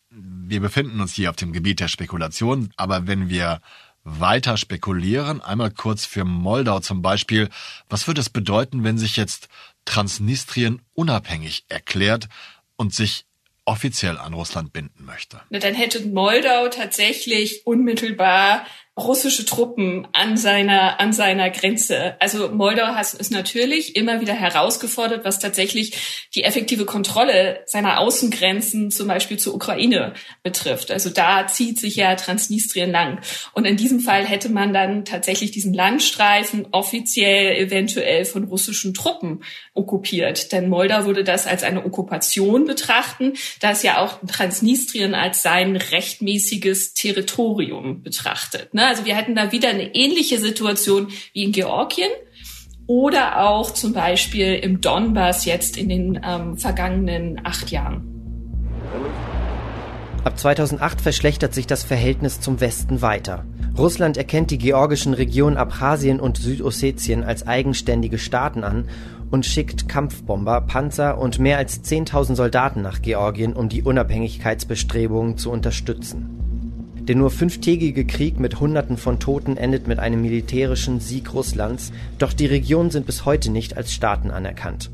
wir 0.10 0.62
befinden 0.62 1.00
uns 1.02 1.14
hier 1.14 1.30
auf 1.30 1.36
dem 1.36 1.54
Gebiet 1.54 1.80
der 1.80 1.88
Spekulation, 1.88 2.72
aber 2.76 3.08
wenn 3.08 3.30
wir 3.30 3.62
weiter 4.06 4.56
spekulieren, 4.56 5.42
einmal 5.42 5.72
kurz 5.72 6.06
für 6.06 6.24
Moldau 6.24 6.80
zum 6.80 7.02
Beispiel, 7.02 7.50
was 7.90 8.08
würde 8.08 8.22
es 8.22 8.30
bedeuten, 8.30 8.84
wenn 8.84 8.98
sich 8.98 9.18
jetzt 9.18 9.50
Transnistrien 9.84 10.82
unabhängig 10.94 11.66
erklärt 11.68 12.30
und 12.78 12.94
sich 12.94 13.26
offiziell 13.66 14.18
an 14.18 14.34
Russland 14.34 14.72
binden 14.72 15.04
möchte? 15.06 15.42
Dann 15.50 15.74
hätte 15.74 16.06
Moldau 16.08 16.70
tatsächlich 16.70 17.66
unmittelbar 17.66 18.66
russische 18.98 19.46
Truppen 19.46 20.08
an 20.14 20.38
seiner, 20.38 21.02
an 21.02 21.12
seiner 21.12 21.50
Grenze. 21.50 22.16
Also 22.22 22.50
Moldau 22.50 22.88
hat 22.96 23.14
es 23.20 23.30
natürlich 23.30 23.98
immer 23.98 24.22
wieder 24.22 24.34
herausgefordert, 24.34 25.26
was 25.26 25.40
tatsächlich 25.40 26.28
die 26.34 26.46
effektive 26.46 26.86
Kontrolle 26.86 27.60
seiner 27.66 28.00
Außengrenzen, 28.00 28.92
zum 28.92 29.10
Beispiel 29.10 29.38
zur 29.38 29.54
Ukraine, 29.54 30.14
betrifft. 30.44 30.92
Also 30.92 31.10
da 31.10 31.46
zieht 31.48 31.78
sich 31.78 31.98
ja 31.98 32.16
Transnistrien 32.16 32.90
lang. 32.90 33.20
Und 33.52 33.66
in 33.66 33.76
diesem 33.76 34.00
Fall 34.00 34.26
hätte 34.26 34.48
man 34.48 34.74
dann 34.74 35.04
tatsächlich 35.04 35.52
diesen 35.52 35.74
Landstreifen 35.74 36.68
offiziell 36.72 37.58
eventuell 37.58 38.24
von 38.24 38.46
russischen 38.46 38.94
Truppen 38.94 39.44
okkupiert. 39.74 40.54
Denn 40.54 40.70
Moldau 40.70 41.06
würde 41.06 41.26
das 41.26 41.48
als 41.48 41.64
eine 41.64 41.86
Okkupation 41.86 42.64
betrachten, 42.64 43.34
da 43.60 43.72
es 43.72 43.84
ja 43.84 43.98
auch 43.98 44.20
Transnistrien 44.26 45.16
als 45.16 45.42
sein 45.42 45.76
rechtmäßiges 45.76 46.94
Territorium 46.94 48.02
betrachtet. 48.02 48.74
Ne? 48.74 48.85
Also 48.86 49.06
wir 49.06 49.16
hätten 49.16 49.36
da 49.36 49.52
wieder 49.52 49.70
eine 49.70 49.96
ähnliche 49.96 50.38
Situation 50.38 51.08
wie 51.34 51.44
in 51.44 51.52
Georgien 51.52 52.10
oder 52.86 53.50
auch 53.50 53.72
zum 53.72 53.94
Beispiel 53.94 54.54
im 54.54 54.80
Donbass 54.80 55.46
jetzt 55.46 55.76
in 55.76 55.90
den 55.90 56.20
ähm, 56.24 56.56
vergangenen 56.56 57.42
acht 57.44 57.72
Jahren. 57.72 58.12
Ab 60.24 60.38
2008 60.38 61.02
verschlechtert 61.02 61.54
sich 61.54 61.66
das 61.66 61.84
Verhältnis 61.84 62.42
zum 62.42 62.62
Westen 62.62 63.02
weiter. 63.02 63.46
Russland 63.78 64.18
erkennt 64.18 64.52
die 64.52 64.58
georgischen 64.58 65.14
Regionen 65.14 65.58
Abchasien 65.58 66.20
und 66.20 66.38
Südossetien 66.38 67.24
als 67.24 67.46
eigenständige 67.46 68.20
Staaten 68.20 68.64
an 68.64 68.88
und 69.32 69.46
schickt 69.46 69.90
Kampfbomber, 69.90 70.62
Panzer 70.62 71.18
und 71.18 71.40
mehr 71.40 71.58
als 71.58 71.84
10.000 71.84 72.36
Soldaten 72.36 72.82
nach 72.82 73.02
Georgien, 73.02 73.54
um 73.54 73.68
die 73.68 73.82
Unabhängigkeitsbestrebungen 73.82 75.38
zu 75.38 75.52
unterstützen. 75.52 76.45
Der 77.08 77.16
nur 77.16 77.30
fünftägige 77.30 78.06
Krieg 78.06 78.40
mit 78.40 78.60
Hunderten 78.60 78.98
von 78.98 79.20
Toten 79.20 79.58
endet 79.58 79.88
mit 79.88 80.00
einem 80.00 80.22
militärischen 80.22 81.00
Sieg 81.00 81.34
Russlands, 81.34 81.92
doch 82.18 82.34
die 82.34 82.48
Regionen 82.48 82.90
sind 82.90 83.06
bis 83.06 83.26
heute 83.26 83.52
nicht 83.52 83.78
als 83.78 83.94
Staaten 83.94 84.32
anerkannt. 84.32 84.90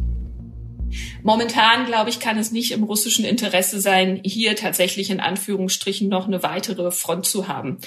Momentan, 1.24 1.86
glaube 1.86 2.10
ich, 2.10 2.20
kann 2.20 2.38
es 2.38 2.52
nicht 2.52 2.72
im 2.72 2.84
russischen 2.84 3.26
Interesse 3.26 3.80
sein, 3.80 4.20
hier 4.24 4.56
tatsächlich 4.56 5.10
in 5.10 5.20
Anführungsstrichen 5.20 6.10
noch 6.10 6.28
eine 6.28 6.44
weitere 6.44 6.92
Front 6.92 7.26
zu 7.26 7.48
haben. 7.48 7.78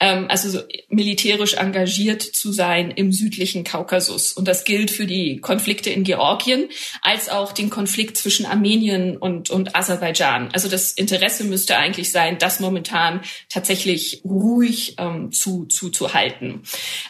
Ähm, 0.00 0.26
also 0.28 0.48
so 0.48 0.60
militärisch 0.88 1.54
engagiert 1.54 2.22
zu 2.22 2.52
sein 2.52 2.90
im 2.90 3.12
südlichen 3.12 3.64
Kaukasus. 3.64 4.32
Und 4.32 4.48
das 4.48 4.64
gilt 4.64 4.90
für 4.90 5.06
die 5.06 5.38
Konflikte 5.38 5.90
in 5.90 6.04
Georgien 6.04 6.68
als 7.02 7.28
auch 7.28 7.52
den 7.52 7.70
Konflikt 7.70 8.16
zwischen 8.16 8.46
Armenien 8.46 9.16
und, 9.16 9.50
und 9.50 9.76
Aserbaidschan. 9.76 10.50
Also 10.52 10.68
das 10.68 10.92
Interesse 10.92 11.44
müsste 11.44 11.76
eigentlich 11.76 12.10
sein, 12.10 12.38
das 12.38 12.60
momentan 12.60 13.20
tatsächlich 13.48 14.22
ruhig 14.24 14.96
ähm, 14.98 15.32
zu, 15.32 15.66
zu, 15.66 15.90
zu 15.90 16.14
halten. 16.14 16.62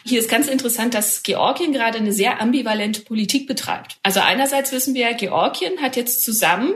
Hier 0.05 0.19
ist 0.19 0.29
ganz 0.29 0.47
interessant, 0.47 0.93
dass 0.93 1.23
Georgien 1.23 1.73
gerade 1.73 1.97
eine 1.97 2.13
sehr 2.13 2.41
ambivalente 2.41 3.01
Politik 3.01 3.47
betreibt. 3.47 3.97
Also 4.03 4.19
einerseits 4.19 4.71
wissen 4.71 4.93
wir, 4.93 5.13
Georgien 5.13 5.44
hat 5.81 5.95
jetzt 5.95 6.23
zusammen 6.23 6.73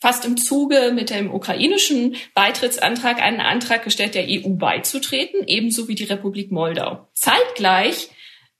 fast 0.00 0.24
im 0.24 0.36
Zuge 0.36 0.92
mit 0.94 1.10
dem 1.10 1.32
ukrainischen 1.32 2.16
Beitrittsantrag 2.34 3.20
einen 3.20 3.40
Antrag 3.40 3.84
gestellt, 3.84 4.14
der 4.14 4.26
EU 4.28 4.50
beizutreten, 4.50 5.42
ebenso 5.46 5.88
wie 5.88 5.94
die 5.94 6.04
Republik 6.04 6.50
Moldau. 6.50 7.08
Zeitgleich 7.14 8.10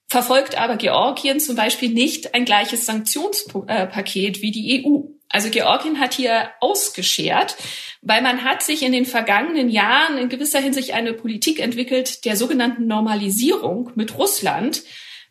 verfolgt 0.09 0.59
aber 0.59 0.77
Georgien 0.77 1.39
zum 1.39 1.57
Beispiel 1.57 1.91
nicht 1.91 2.35
ein 2.35 2.45
gleiches 2.45 2.85
Sanktionspaket 2.85 4.43
wie 4.43 4.51
die 4.51 4.85
EU. 4.85 5.03
Also 5.29 5.49
Georgien 5.51 6.01
hat 6.01 6.15
hier 6.15 6.51
ausgeschert, 6.61 7.57
weil 8.03 8.21
man 8.21 8.43
hat 8.43 8.63
sich 8.63 8.83
in 8.83 8.91
den 8.91 9.07
vergangenen 9.07 9.69
Jahren 9.69 10.19
in 10.19 10.29
gewisser 10.29 10.59
Hinsicht 10.59 10.93
eine 10.93 11.13
Politik 11.13 11.61
entwickelt 11.61 12.25
der 12.25 12.37
sogenannten 12.37 12.89
Normalisierung 12.89 13.93
mit 13.95 14.19
Russland, 14.19 14.83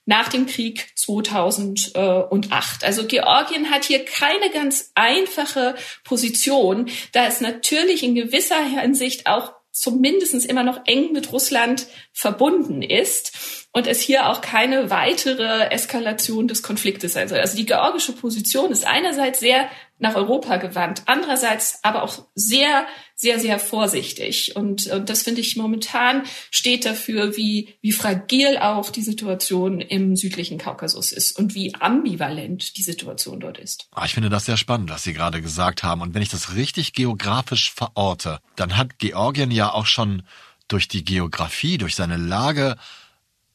nach 0.10 0.28
dem 0.30 0.48
Krieg 0.48 0.92
2008. 0.96 2.84
Also 2.84 3.06
Georgien 3.06 3.70
hat 3.70 3.86
hier 3.86 4.04
keine 4.04 4.50
ganz 4.52 4.92
einfache 4.96 5.76
Position, 6.04 6.90
da 7.12 7.28
es 7.28 7.42
natürlich 7.42 8.02
in 8.02 8.16
gewisser 8.16 8.62
Hinsicht 8.64 9.28
auch 9.28 9.54
zumindest 9.72 10.34
immer 10.48 10.64
noch 10.64 10.82
eng 10.86 11.14
mit 11.14 11.32
Russland 11.32 11.86
verbunden 12.20 12.82
ist 12.82 13.68
und 13.72 13.88
es 13.88 14.02
hier 14.02 14.28
auch 14.28 14.42
keine 14.42 14.90
weitere 14.90 15.70
Eskalation 15.70 16.50
des 16.50 16.64
Konfliktes 16.64 17.14
sein 17.14 17.30
soll. 17.30 17.40
Also 17.40 17.56
die 17.56 17.66
georgische 17.66 18.12
Position 18.12 18.72
ist 18.72 18.86
einerseits 18.86 19.40
sehr 19.40 19.70
nach 20.00 20.16
Europa 20.16 20.58
gewandt, 20.58 21.04
andererseits 21.06 21.80
aber 21.84 22.04
auch 22.04 22.26
sehr, 22.36 22.88
sehr, 23.16 23.40
sehr 23.40 23.58
vorsichtig. 23.58 24.56
Und, 24.56 24.88
und 24.88 25.10
das 25.10 25.24
finde 25.24 25.40
ich 25.40 25.56
momentan 25.56 26.24
steht 26.52 26.86
dafür, 26.86 27.38
wie, 27.38 27.76
wie 27.82 27.92
fragil 27.94 28.58
auch 28.58 28.90
die 28.90 29.02
Situation 29.02 29.80
im 29.80 30.18
südlichen 30.18 30.58
Kaukasus 30.58 31.14
ist 31.14 31.38
und 31.38 31.56
wie 31.56 31.74
ambivalent 31.76 32.78
die 32.78 32.84
Situation 32.84 33.40
dort 33.40 33.60
ist. 33.60 33.88
Ah, 33.92 34.06
ich 34.06 34.14
finde 34.14 34.30
das 34.30 34.46
sehr 34.46 34.58
spannend, 34.58 34.90
was 34.90 35.04
Sie 35.04 35.14
gerade 35.14 35.42
gesagt 35.42 35.84
haben. 35.84 36.02
Und 36.02 36.14
wenn 36.14 36.22
ich 36.22 36.30
das 36.30 36.56
richtig 36.56 36.92
geografisch 36.94 37.72
verorte, 37.72 38.40
dann 38.58 38.76
hat 38.76 39.00
Georgien 39.00 39.52
ja 39.52 39.72
auch 39.74 39.86
schon 39.86 40.24
durch 40.70 40.88
die 40.88 41.04
Geografie, 41.04 41.78
durch 41.78 41.96
seine 41.96 42.18
Lage 42.18 42.78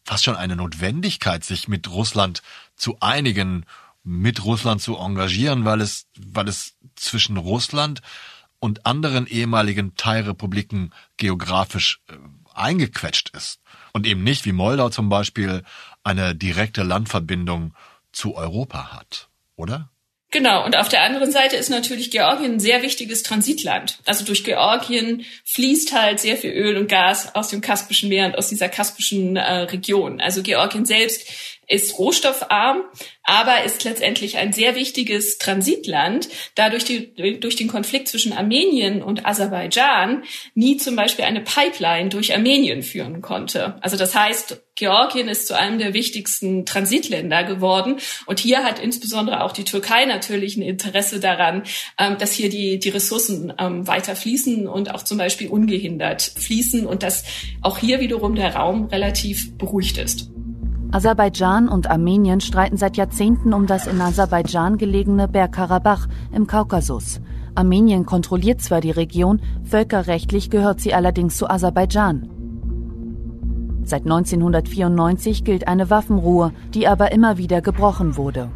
fast 0.04 0.24
schon 0.24 0.36
eine 0.36 0.56
Notwendigkeit, 0.56 1.44
sich 1.44 1.66
mit 1.66 1.90
Russland 1.90 2.42
zu 2.76 2.98
einigen, 3.00 3.64
mit 4.02 4.44
Russland 4.44 4.82
zu 4.82 4.98
engagieren, 4.98 5.64
weil 5.64 5.80
es, 5.80 6.06
weil 6.18 6.46
es 6.46 6.76
zwischen 6.94 7.38
Russland 7.38 8.02
und 8.60 8.86
anderen 8.86 9.26
ehemaligen 9.26 9.96
Teilrepubliken 9.96 10.92
geografisch 11.16 12.00
äh, 12.08 12.16
eingequetscht 12.54 13.30
ist 13.30 13.60
und 13.92 14.06
eben 14.06 14.22
nicht 14.22 14.44
wie 14.44 14.52
Moldau 14.52 14.90
zum 14.90 15.08
Beispiel 15.08 15.64
eine 16.02 16.34
direkte 16.34 16.82
Landverbindung 16.82 17.74
zu 18.12 18.36
Europa 18.36 18.92
hat, 18.92 19.28
oder? 19.56 19.90
Genau, 20.34 20.64
und 20.64 20.76
auf 20.76 20.88
der 20.88 21.04
anderen 21.04 21.30
Seite 21.30 21.54
ist 21.54 21.70
natürlich 21.70 22.10
Georgien 22.10 22.54
ein 22.54 22.58
sehr 22.58 22.82
wichtiges 22.82 23.22
Transitland. 23.22 23.98
Also 24.04 24.24
durch 24.24 24.42
Georgien 24.42 25.24
fließt 25.44 25.92
halt 25.92 26.18
sehr 26.18 26.36
viel 26.36 26.50
Öl 26.50 26.76
und 26.76 26.88
Gas 26.88 27.36
aus 27.36 27.50
dem 27.50 27.60
Kaspischen 27.60 28.08
Meer 28.08 28.26
und 28.26 28.36
aus 28.36 28.48
dieser 28.48 28.68
kaspischen 28.68 29.36
äh, 29.36 29.58
Region. 29.58 30.20
Also 30.20 30.42
Georgien 30.42 30.86
selbst 30.86 31.28
ist 31.68 31.98
rohstoffarm, 31.98 32.82
aber 33.22 33.64
ist 33.64 33.84
letztendlich 33.84 34.36
ein 34.36 34.52
sehr 34.52 34.74
wichtiges 34.74 35.38
Transitland, 35.38 36.28
da 36.54 36.70
durch, 36.70 36.84
die, 36.84 37.14
durch 37.40 37.56
den 37.56 37.68
Konflikt 37.68 38.08
zwischen 38.08 38.32
Armenien 38.32 39.02
und 39.02 39.26
Aserbaidschan 39.26 40.24
nie 40.54 40.76
zum 40.76 40.96
Beispiel 40.96 41.24
eine 41.24 41.40
Pipeline 41.40 42.10
durch 42.10 42.34
Armenien 42.34 42.82
führen 42.82 43.22
konnte. 43.22 43.76
Also 43.80 43.96
das 43.96 44.14
heißt, 44.14 44.60
Georgien 44.76 45.28
ist 45.28 45.46
zu 45.46 45.56
einem 45.56 45.78
der 45.78 45.94
wichtigsten 45.94 46.66
Transitländer 46.66 47.44
geworden. 47.44 47.98
Und 48.26 48.40
hier 48.40 48.64
hat 48.64 48.80
insbesondere 48.80 49.42
auch 49.42 49.52
die 49.52 49.64
Türkei 49.64 50.04
natürlich 50.04 50.56
ein 50.56 50.62
Interesse 50.62 51.20
daran, 51.20 51.62
ähm, 51.98 52.18
dass 52.18 52.32
hier 52.32 52.48
die, 52.48 52.78
die 52.78 52.88
Ressourcen 52.88 53.52
ähm, 53.58 53.86
weiter 53.86 54.16
fließen 54.16 54.66
und 54.66 54.92
auch 54.92 55.02
zum 55.02 55.18
Beispiel 55.18 55.48
ungehindert 55.48 56.22
fließen 56.22 56.86
und 56.86 57.02
dass 57.04 57.24
auch 57.62 57.78
hier 57.78 58.00
wiederum 58.00 58.34
der 58.34 58.56
Raum 58.56 58.86
relativ 58.86 59.56
beruhigt 59.56 59.98
ist. 59.98 60.33
Aserbaidschan 60.94 61.68
und 61.68 61.90
Armenien 61.90 62.40
streiten 62.40 62.76
seit 62.76 62.96
Jahrzehnten 62.96 63.52
um 63.52 63.66
das 63.66 63.88
in 63.88 64.00
Aserbaidschan 64.00 64.78
gelegene 64.78 65.26
Bergkarabach 65.26 66.06
im 66.32 66.46
Kaukasus. 66.46 67.20
Armenien 67.56 68.06
kontrolliert 68.06 68.62
zwar 68.62 68.80
die 68.80 68.92
Region, 68.92 69.42
völkerrechtlich 69.64 70.50
gehört 70.50 70.80
sie 70.80 70.94
allerdings 70.94 71.36
zu 71.36 71.50
Aserbaidschan. 71.50 72.30
Seit 73.82 74.02
1994 74.02 75.42
gilt 75.42 75.66
eine 75.66 75.90
Waffenruhe, 75.90 76.52
die 76.74 76.86
aber 76.86 77.10
immer 77.10 77.38
wieder 77.38 77.60
gebrochen 77.60 78.16
wurde. 78.16 78.52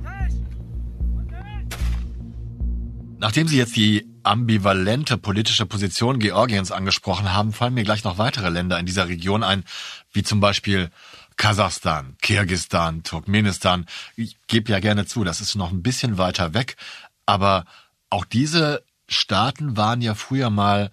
Nachdem 3.19 3.49
Sie 3.49 3.59
jetzt 3.59 3.75
die 3.75 4.07
ambivalente 4.23 5.19
politische 5.19 5.67
Position 5.67 6.21
Georgiens 6.21 6.71
angesprochen 6.71 7.35
haben, 7.35 7.53
fallen 7.53 7.75
mir 7.75 7.83
gleich 7.83 8.05
noch 8.05 8.17
weitere 8.19 8.49
Länder 8.49 8.79
in 8.79 8.87
dieser 8.87 9.09
Region 9.09 9.43
ein, 9.43 9.65
wie 10.13 10.23
zum 10.23 10.39
Beispiel 10.39 10.91
Kasachstan, 11.39 12.17
Kirgistan, 12.21 13.03
Turkmenistan. 13.03 13.87
Ich 14.17 14.37
gebe 14.49 14.71
ja 14.71 14.81
gerne 14.81 15.07
zu, 15.07 15.25
das 15.25 15.41
ist 15.41 15.55
noch 15.55 15.73
ein 15.73 15.83
bisschen 15.83 16.19
weiter 16.19 16.53
weg, 16.53 16.77
aber 17.25 17.65
auch 18.11 18.27
diese 18.27 18.85
Staaten 19.09 19.77
waren 19.77 20.03
ja 20.03 20.15
früher 20.15 20.51
mal 20.51 20.91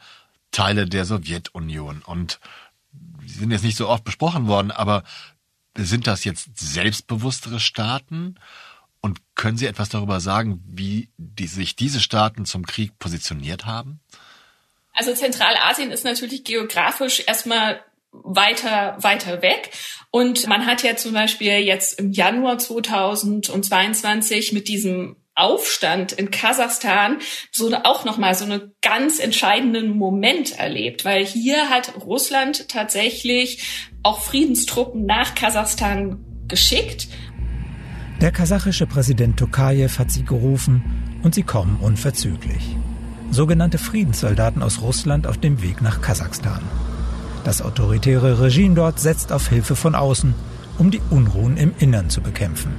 Teile 0.52 0.86
der 0.86 1.04
Sowjetunion 1.04 2.02
und 2.02 2.40
sie 3.25 3.40
sind 3.40 3.52
jetzt 3.52 3.64
nicht 3.64 3.75
so 3.75 3.90
oft 3.90 4.06
besprochen 4.06 4.48
worden, 4.48 4.72
aber 4.72 5.04
sind 5.78 6.08
das 6.08 6.24
jetzt 6.24 6.58
selbstbewusstere 6.58 7.60
Staaten? 7.60 8.36
Und 9.02 9.20
können 9.36 9.58
Sie 9.58 9.68
etwas 9.68 9.90
darüber 9.90 10.20
sagen, 10.20 10.64
wie 10.66 11.10
die, 11.18 11.48
sich 11.48 11.75
diese 11.75 12.00
Staaten 12.00 12.46
zum 12.46 12.66
Krieg 12.66 12.98
positioniert 12.98 13.66
haben? 13.66 14.00
Also 14.94 15.14
Zentralasien 15.14 15.92
ist 15.92 16.06
natürlich 16.06 16.44
geografisch 16.44 17.22
erstmal 17.28 17.84
weiter, 18.24 18.98
weiter 19.00 19.41
weg. 19.41 19.72
Und 20.12 20.48
man 20.48 20.65
hat 20.65 20.84
ja 20.84 20.95
zum 20.95 21.13
Beispiel 21.13 21.60
jetzt 21.60 22.00
im 22.00 22.12
Januar 22.12 22.57
2022 22.57 24.53
mit 24.53 24.67
diesem 24.67 25.17
Aufstand 25.36 26.13
in 26.13 26.31
Kasachstan 26.31 27.17
so 27.51 27.75
auch 27.84 28.05
nochmal 28.05 28.36
so 28.36 28.45
einen 28.45 28.74
ganz 28.81 29.19
entscheidenden 29.19 29.98
Moment 29.98 30.57
erlebt, 30.57 31.03
weil 31.03 31.25
hier 31.25 31.69
hat 31.69 31.93
Russland 32.05 32.69
tatsächlich 32.69 33.91
auch 34.01 34.22
Friedenstruppen 34.22 35.05
nach 35.05 35.36
Kasachstan 35.36 36.24
geschickt. 36.48 37.10
Der 38.22 38.31
kasachische 38.31 38.88
Präsident 38.88 39.38
Tokayev 39.38 40.00
hat 40.00 40.10
sie 40.10 40.24
gerufen 40.24 41.19
und 41.22 41.36
sie 41.36 41.43
kommen 41.43 41.79
unverzüglich. 41.81 42.77
Sogenannte 43.31 43.77
Friedenssoldaten 43.77 44.63
aus 44.63 44.81
Russland 44.81 45.27
auf 45.27 45.38
dem 45.38 45.62
Weg 45.62 45.81
nach 45.81 46.01
Kasachstan. 46.01 46.62
Das 47.46 47.62
autoritäre 47.62 48.42
Regime 48.42 48.74
dort 48.74 49.00
setzt 49.00 49.32
auf 49.32 49.50
Hilfe 49.50 49.75
von 49.75 49.94
außen, 49.94 50.34
um 50.80 50.90
die 50.90 51.02
Unruhen 51.12 51.58
im 51.58 51.74
Innern 51.78 52.10
zu 52.10 52.20
bekämpfen. 52.22 52.74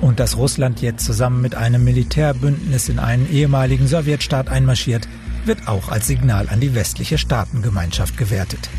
Und 0.00 0.18
dass 0.18 0.38
Russland 0.38 0.80
jetzt 0.80 1.04
zusammen 1.04 1.42
mit 1.42 1.54
einem 1.54 1.84
Militärbündnis 1.84 2.88
in 2.88 2.98
einen 2.98 3.30
ehemaligen 3.30 3.86
Sowjetstaat 3.86 4.48
einmarschiert, 4.48 5.06
wird 5.44 5.68
auch 5.68 5.90
als 5.90 6.06
Signal 6.06 6.48
an 6.48 6.60
die 6.60 6.74
westliche 6.74 7.18
Staatengemeinschaft 7.18 8.16
gewertet. 8.16 8.70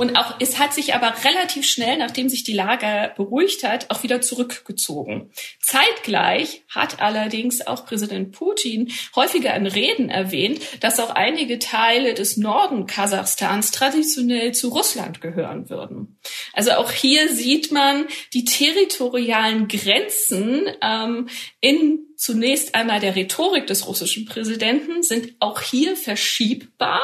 Und 0.00 0.16
auch 0.16 0.36
es 0.40 0.58
hat 0.58 0.72
sich 0.72 0.94
aber 0.94 1.12
relativ 1.26 1.68
schnell, 1.68 1.98
nachdem 1.98 2.30
sich 2.30 2.42
die 2.42 2.54
Lage 2.54 3.12
beruhigt 3.18 3.64
hat, 3.64 3.90
auch 3.90 4.02
wieder 4.02 4.22
zurückgezogen. 4.22 5.30
Zeitgleich 5.60 6.62
hat 6.70 7.02
allerdings 7.02 7.66
auch 7.66 7.84
Präsident 7.84 8.32
Putin 8.32 8.90
häufiger 9.14 9.54
in 9.54 9.66
Reden 9.66 10.08
erwähnt, 10.08 10.62
dass 10.80 11.00
auch 11.00 11.10
einige 11.10 11.58
Teile 11.58 12.14
des 12.14 12.38
Norden 12.38 12.86
Kasachstans 12.86 13.72
traditionell 13.72 14.52
zu 14.52 14.70
Russland 14.70 15.20
gehören 15.20 15.68
würden. 15.68 16.18
Also 16.54 16.70
auch 16.72 16.92
hier 16.92 17.28
sieht 17.28 17.70
man 17.70 18.06
die 18.32 18.46
territorialen 18.46 19.68
Grenzen 19.68 20.62
ähm, 20.80 21.28
in 21.60 22.06
zunächst 22.16 22.74
einmal 22.74 23.00
der 23.00 23.16
Rhetorik 23.16 23.66
des 23.66 23.86
russischen 23.86 24.24
Präsidenten 24.24 25.02
sind 25.02 25.34
auch 25.40 25.60
hier 25.60 25.94
verschiebbar 25.94 27.02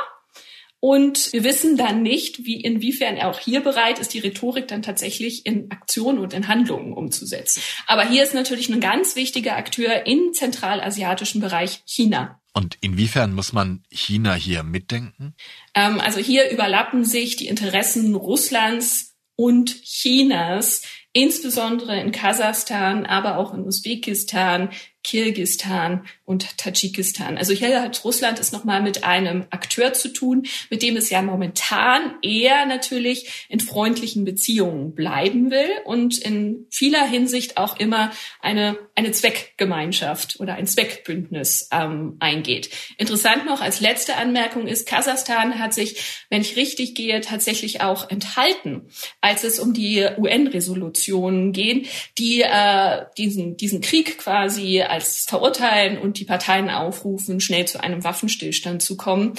Und 0.81 1.33
wir 1.33 1.43
wissen 1.43 1.77
dann 1.77 2.03
nicht, 2.03 2.45
wie 2.45 2.61
inwiefern 2.61 3.17
er 3.17 3.31
auch 3.31 3.39
hier 3.39 3.61
bereit 3.61 3.99
ist, 3.99 4.13
die 4.13 4.19
Rhetorik 4.19 4.69
dann 4.69 4.83
tatsächlich 4.83 5.47
in 5.47 5.71
Aktionen 5.71 6.19
und 6.19 6.35
in 6.35 6.49
Handlungen 6.49 6.93
umzusetzen. 6.93 7.63
Aber 7.87 8.07
hier 8.09 8.23
ist 8.23 8.35
natürlich 8.35 8.69
ein 8.69 8.81
ganz 8.81 9.17
wichtiger 9.17 9.57
Akteur 9.57 10.07
im 10.07 10.33
zentralasiatischen 10.33 11.41
Bereich 11.41 11.83
China. 11.87 12.41
Und 12.53 12.77
inwiefern 12.81 13.35
muss 13.35 13.53
man 13.53 13.83
China 13.91 14.35
hier 14.35 14.63
mitdenken? 14.63 15.35
Ähm, 15.75 16.01
also 16.01 16.21
hier 16.21 16.51
überlappen 16.51 17.05
sich 17.05 17.37
die 17.37 17.49
Interessen 17.49 18.15
Russlands 18.15 19.15
und 19.35 19.83
Chinas, 19.83 20.83
insbesondere 21.13 22.01
in 22.01 22.13
Kasachstan, 22.13 23.07
aber 23.07 23.39
auch 23.39 23.53
in 23.53 23.61
Usbekistan, 23.61 24.71
Kirgistan 25.07 26.05
und 26.25 26.59
Tadschikistan. 26.59 27.39
Also 27.39 27.53
hier 27.53 27.81
hat 27.81 28.05
Russland 28.05 28.41
es 28.41 28.51
nochmal 28.51 28.83
mit 28.83 29.05
einem 29.05 29.47
Akteur 29.51 29.93
zu 29.93 30.13
tun, 30.13 30.49
mit 30.69 30.83
dem 30.83 30.97
es 30.97 31.11
ja 31.11 31.23
momentan 31.23 32.17
eher 32.23 32.67
natürlich 32.67 33.47
in 33.49 33.61
freundlichen 33.61 34.25
Beziehungen 34.25 34.97
bleiben 34.97 35.53
will 35.53 35.69
und 35.85 36.19
in 36.19 36.67
vieler 36.71 37.07
Hinsicht 37.07 37.57
auch 37.57 37.79
immer 37.79 38.11
eine, 38.41 38.77
eine 38.97 39.13
Zweckgemeinschaft 39.13 40.41
oder 40.41 40.55
ein 40.55 40.67
Zweckbündnis 40.67 41.69
ähm, 41.71 42.17
eingeht. 42.19 42.71
Interessant 42.99 43.47
noch 43.47 43.61
als 43.61 43.81
letzte 43.81 44.17
Anmerkung 44.17 44.67
ist, 44.67 44.89
Kasachstan 44.89 45.61
hat 45.61 45.73
sich, 45.73 46.25
wenn 46.31 46.41
ich 46.41 46.57
richtig 46.57 46.97
gehe, 46.97 47.21
tatsächlich 47.21 47.81
auch 47.81 48.11
enthalten, 48.11 48.89
als 49.21 49.45
es 49.45 49.61
um 49.61 49.73
die 49.73 50.05
UN-Resolutionen 50.19 51.53
gehen, 51.53 51.87
die 52.19 52.43
äh, 52.43 53.05
diesen, 53.17 53.57
diesen 53.57 53.81
Krieg 53.81 54.19
quasi 54.19 54.83
als 54.97 55.25
verurteilen 55.29 55.99
und 55.99 56.19
die 56.19 56.25
Parteien 56.25 56.71
aufrufen, 56.71 57.41
schnell 57.41 57.67
zu 57.67 57.83
einem 57.83 58.03
Waffenstillstand 58.03 58.83
zu 58.83 58.97
kommen. 58.97 59.35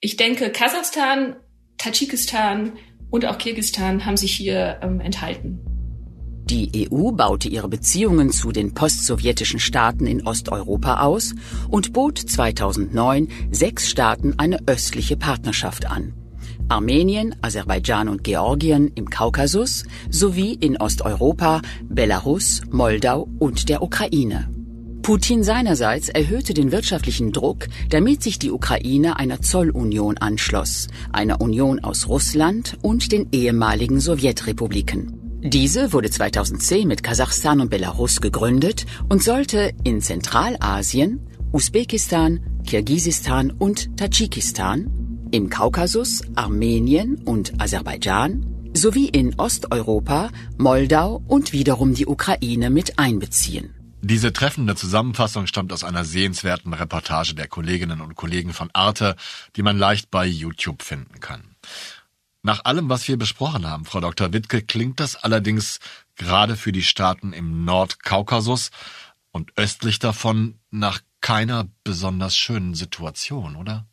Ich 0.00 0.16
denke, 0.16 0.50
Kasachstan, 0.50 1.36
Tadschikistan 1.78 2.72
und 3.10 3.24
auch 3.24 3.38
Kirgistan 3.38 4.04
haben 4.04 4.16
sich 4.16 4.32
hier 4.32 4.80
ähm, 4.82 5.00
enthalten. 5.00 5.60
Die 6.48 6.88
EU 6.92 7.10
baute 7.10 7.48
ihre 7.48 7.68
Beziehungen 7.68 8.30
zu 8.30 8.52
den 8.52 8.72
postsowjetischen 8.72 9.58
Staaten 9.58 10.06
in 10.06 10.26
Osteuropa 10.26 11.00
aus 11.00 11.34
und 11.68 11.92
bot 11.92 12.18
2009 12.18 13.28
sechs 13.50 13.88
Staaten 13.88 14.34
eine 14.38 14.58
östliche 14.66 15.16
Partnerschaft 15.16 15.86
an. 15.86 16.14
Armenien, 16.68 17.34
Aserbaidschan 17.42 18.08
und 18.08 18.24
Georgien 18.24 18.92
im 18.94 19.08
Kaukasus 19.08 19.84
sowie 20.10 20.54
in 20.54 20.76
Osteuropa, 20.76 21.62
Belarus, 21.88 22.62
Moldau 22.70 23.28
und 23.38 23.68
der 23.68 23.82
Ukraine. 23.82 24.55
Putin 25.06 25.44
seinerseits 25.44 26.08
erhöhte 26.08 26.52
den 26.52 26.72
wirtschaftlichen 26.72 27.30
Druck, 27.30 27.68
damit 27.90 28.24
sich 28.24 28.40
die 28.40 28.50
Ukraine 28.50 29.20
einer 29.20 29.40
Zollunion 29.40 30.18
anschloss, 30.18 30.88
einer 31.12 31.40
Union 31.40 31.78
aus 31.78 32.08
Russland 32.08 32.76
und 32.82 33.12
den 33.12 33.28
ehemaligen 33.30 34.00
Sowjetrepubliken. 34.00 35.40
Diese 35.44 35.92
wurde 35.92 36.10
2010 36.10 36.88
mit 36.88 37.04
Kasachstan 37.04 37.60
und 37.60 37.70
Belarus 37.70 38.20
gegründet 38.20 38.84
und 39.08 39.22
sollte 39.22 39.70
in 39.84 40.02
Zentralasien, 40.02 41.20
Usbekistan, 41.52 42.40
Kirgisistan 42.66 43.52
und 43.52 43.96
Tadschikistan, 43.96 44.90
im 45.30 45.50
Kaukasus, 45.50 46.22
Armenien 46.34 47.22
und 47.24 47.52
Aserbaidschan 47.60 48.44
sowie 48.74 49.08
in 49.08 49.38
Osteuropa, 49.38 50.30
Moldau 50.58 51.22
und 51.28 51.52
wiederum 51.52 51.94
die 51.94 52.06
Ukraine 52.06 52.70
mit 52.70 52.98
einbeziehen. 52.98 53.75
Diese 54.02 54.32
treffende 54.32 54.76
Zusammenfassung 54.76 55.46
stammt 55.46 55.72
aus 55.72 55.82
einer 55.82 56.04
sehenswerten 56.04 56.72
Reportage 56.74 57.34
der 57.34 57.48
Kolleginnen 57.48 58.00
und 58.00 58.14
Kollegen 58.14 58.52
von 58.52 58.70
Arte, 58.72 59.16
die 59.56 59.62
man 59.62 59.78
leicht 59.78 60.10
bei 60.10 60.26
YouTube 60.26 60.82
finden 60.82 61.20
kann. 61.20 61.56
Nach 62.42 62.64
allem, 62.64 62.88
was 62.88 63.08
wir 63.08 63.16
besprochen 63.16 63.66
haben, 63.66 63.84
Frau 63.84 64.00
Dr. 64.00 64.32
Wittke, 64.32 64.62
klingt 64.62 65.00
das 65.00 65.16
allerdings 65.16 65.80
gerade 66.14 66.56
für 66.56 66.70
die 66.70 66.84
Staaten 66.84 67.32
im 67.32 67.64
Nordkaukasus 67.64 68.70
und 69.32 69.52
östlich 69.56 69.98
davon 69.98 70.60
nach 70.70 71.00
keiner 71.20 71.66
besonders 71.82 72.36
schönen 72.36 72.74
Situation, 72.74 73.56
oder? 73.56 73.86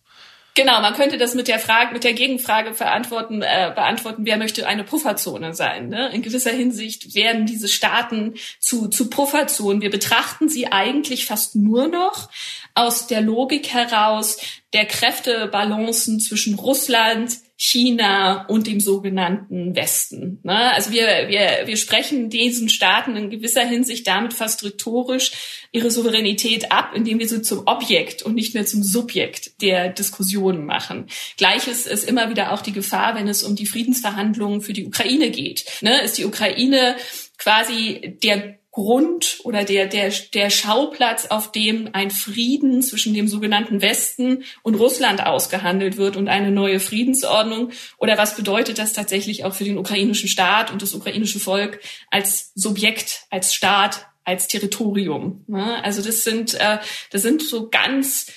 Genau, 0.55 0.81
man 0.81 0.93
könnte 0.93 1.17
das 1.17 1.33
mit 1.33 1.48
der 1.48 1.57
Frage, 1.57 1.93
mit 1.93 2.03
der 2.03 2.13
Gegenfrage 2.13 2.75
verantworten, 2.75 3.41
äh, 3.41 3.72
beantworten, 3.74 4.25
wer 4.25 4.38
möchte 4.38 4.67
eine 4.67 4.83
Pufferzone 4.83 5.55
sein. 5.55 5.89
Ne? 5.89 6.10
In 6.13 6.22
gewisser 6.22 6.51
Hinsicht 6.51 7.15
werden 7.15 7.48
diese 7.48 7.67
Staaten 7.67 8.36
zu, 8.60 8.88
zu 8.88 9.10
Pufferzonen. 9.10 9.81
Wir 9.81 9.89
betrachten 9.89 10.50
sie 10.50 10.72
eigentlich 10.72 11.25
fast 11.25 11.55
nur 11.55 11.88
noch 11.88 12.29
aus 12.75 13.07
der 13.07 13.22
Logik 13.22 13.74
heraus 13.74 14.38
der 14.74 14.86
Kräftebalancen 14.86 16.19
zwischen 16.19 16.53
Russland, 16.53 17.39
China 17.55 18.45
und 18.48 18.65
dem 18.65 18.79
sogenannten 18.79 19.75
Westen. 19.75 20.39
Ne? 20.43 20.74
Also 20.74 20.91
wir, 20.91 21.06
wir, 21.27 21.63
wir 21.65 21.77
sprechen 21.77 22.30
diesen 22.30 22.67
Staaten 22.67 23.15
in 23.15 23.30
gewisser 23.30 23.63
Hinsicht 23.65 24.08
damit 24.08 24.34
fast 24.34 24.63
rhetorisch 24.63 25.32
ihre 25.71 25.91
Souveränität 25.91 26.71
ab, 26.71 26.91
indem 26.95 27.19
wir 27.19 27.27
sie 27.27 27.41
zum 27.43 27.63
Objekt 27.67 28.23
und 28.23 28.34
nicht 28.34 28.56
mehr 28.56 28.65
zum 28.65 28.82
Subjekt 28.82 29.62
der 29.62 29.89
Diskussion 29.89 30.65
machen. 30.65 31.08
Gleiches 31.38 31.86
ist 31.86 32.10
immer 32.10 32.30
wieder 32.30 32.54
auch 32.54 32.62
die 32.62 32.73
Gefahr, 32.73 33.15
wenn 33.15 33.27
es 33.27 33.43
um 33.43 33.56
die 33.56 33.67
Friedensverhandlungen 33.67 34.62
für 34.62 34.73
die 34.73 34.86
Ukraine 34.86 35.30
geht. 35.30 35.65
Ne? 35.82 36.01
Ist 36.01 36.17
die 36.17 36.25
Ukraine 36.25 36.95
quasi 37.43 38.17
der 38.23 38.58
Grund 38.71 39.39
oder 39.43 39.65
der, 39.65 39.86
der, 39.86 40.12
der 40.34 40.49
Schauplatz, 40.49 41.27
auf 41.27 41.51
dem 41.51 41.89
ein 41.93 42.10
Frieden 42.10 42.82
zwischen 42.82 43.13
dem 43.13 43.27
sogenannten 43.27 43.84
Westen 43.84 44.45
und 44.63 44.75
Russland 44.75 45.23
ausgehandelt 45.23 45.97
wird 45.97 46.17
und 46.17 46.27
eine 46.27 46.49
neue 46.49 46.79
Friedensordnung? 46.79 47.69
Oder 47.99 48.17
was 48.17 48.36
bedeutet 48.36 48.79
das 48.79 48.93
tatsächlich 48.93 49.45
auch 49.45 49.53
für 49.53 49.63
den 49.63 49.77
ukrainischen 49.77 50.27
Staat 50.27 50.71
und 50.71 50.82
das 50.82 50.95
ukrainische 50.95 51.39
Volk 51.39 51.82
als 52.10 52.51
Subjekt, 52.56 53.27
als 53.29 53.53
Staat, 53.53 54.08
als 54.23 54.47
Territorium? 54.47 55.45
Also 55.84 56.01
das 56.01 56.23
sind, 56.23 56.56
äh, 56.56 56.79
das 57.12 57.21
sind 57.21 57.43
so 57.43 57.69
ganz, 57.69 58.32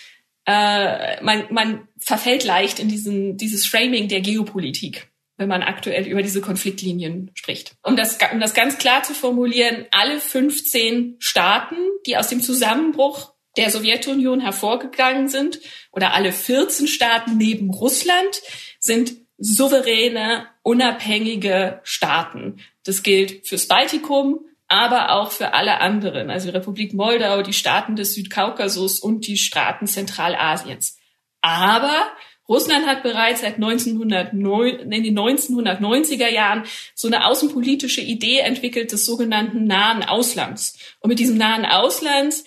äh, 0.44 1.22
man, 1.22 1.46
man 1.50 1.88
verfällt 1.96 2.44
leicht 2.44 2.78
in 2.78 2.88
diesen, 2.88 3.38
dieses 3.38 3.64
Framing 3.64 4.08
der 4.08 4.20
Geopolitik 4.20 5.08
wenn 5.36 5.48
man 5.48 5.62
aktuell 5.62 6.06
über 6.06 6.22
diese 6.22 6.40
Konfliktlinien 6.40 7.30
spricht. 7.34 7.72
Um 7.82 7.96
das, 7.96 8.18
um 8.32 8.40
das 8.40 8.54
ganz 8.54 8.78
klar 8.78 9.02
zu 9.02 9.14
formulieren, 9.14 9.86
alle 9.90 10.20
15 10.20 11.16
Staaten, 11.18 11.76
die 12.06 12.16
aus 12.16 12.28
dem 12.28 12.40
Zusammenbruch 12.40 13.32
der 13.56 13.70
Sowjetunion 13.70 14.40
hervorgegangen 14.40 15.28
sind, 15.28 15.60
oder 15.92 16.12
alle 16.12 16.32
14 16.32 16.86
Staaten 16.86 17.36
neben 17.36 17.70
Russland, 17.70 18.42
sind 18.78 19.14
souveräne, 19.38 20.46
unabhängige 20.62 21.80
Staaten. 21.82 22.56
Das 22.84 23.02
gilt 23.02 23.46
fürs 23.46 23.66
Baltikum, 23.66 24.40
aber 24.68 25.12
auch 25.12 25.30
für 25.30 25.54
alle 25.54 25.80
anderen, 25.80 26.30
also 26.30 26.48
die 26.48 26.56
Republik 26.56 26.92
Moldau, 26.92 27.42
die 27.42 27.52
Staaten 27.52 27.96
des 27.96 28.14
Südkaukasus 28.14 29.00
und 29.00 29.26
die 29.26 29.36
Staaten 29.36 29.86
Zentralasiens. 29.86 30.98
Aber 31.40 32.08
Russland 32.48 32.86
hat 32.86 33.02
bereits 33.02 33.40
seit 33.40 33.56
1909, 33.56 34.92
in 34.92 35.02
den 35.02 35.18
1990er 35.18 36.28
Jahren 36.28 36.64
so 36.94 37.08
eine 37.08 37.26
außenpolitische 37.26 38.00
Idee 38.00 38.38
entwickelt 38.38 38.92
des 38.92 39.04
sogenannten 39.04 39.64
nahen 39.66 40.04
Auslands. 40.04 40.78
Und 41.00 41.08
mit 41.08 41.18
diesem 41.18 41.36
nahen 41.36 41.64
Auslands 41.64 42.44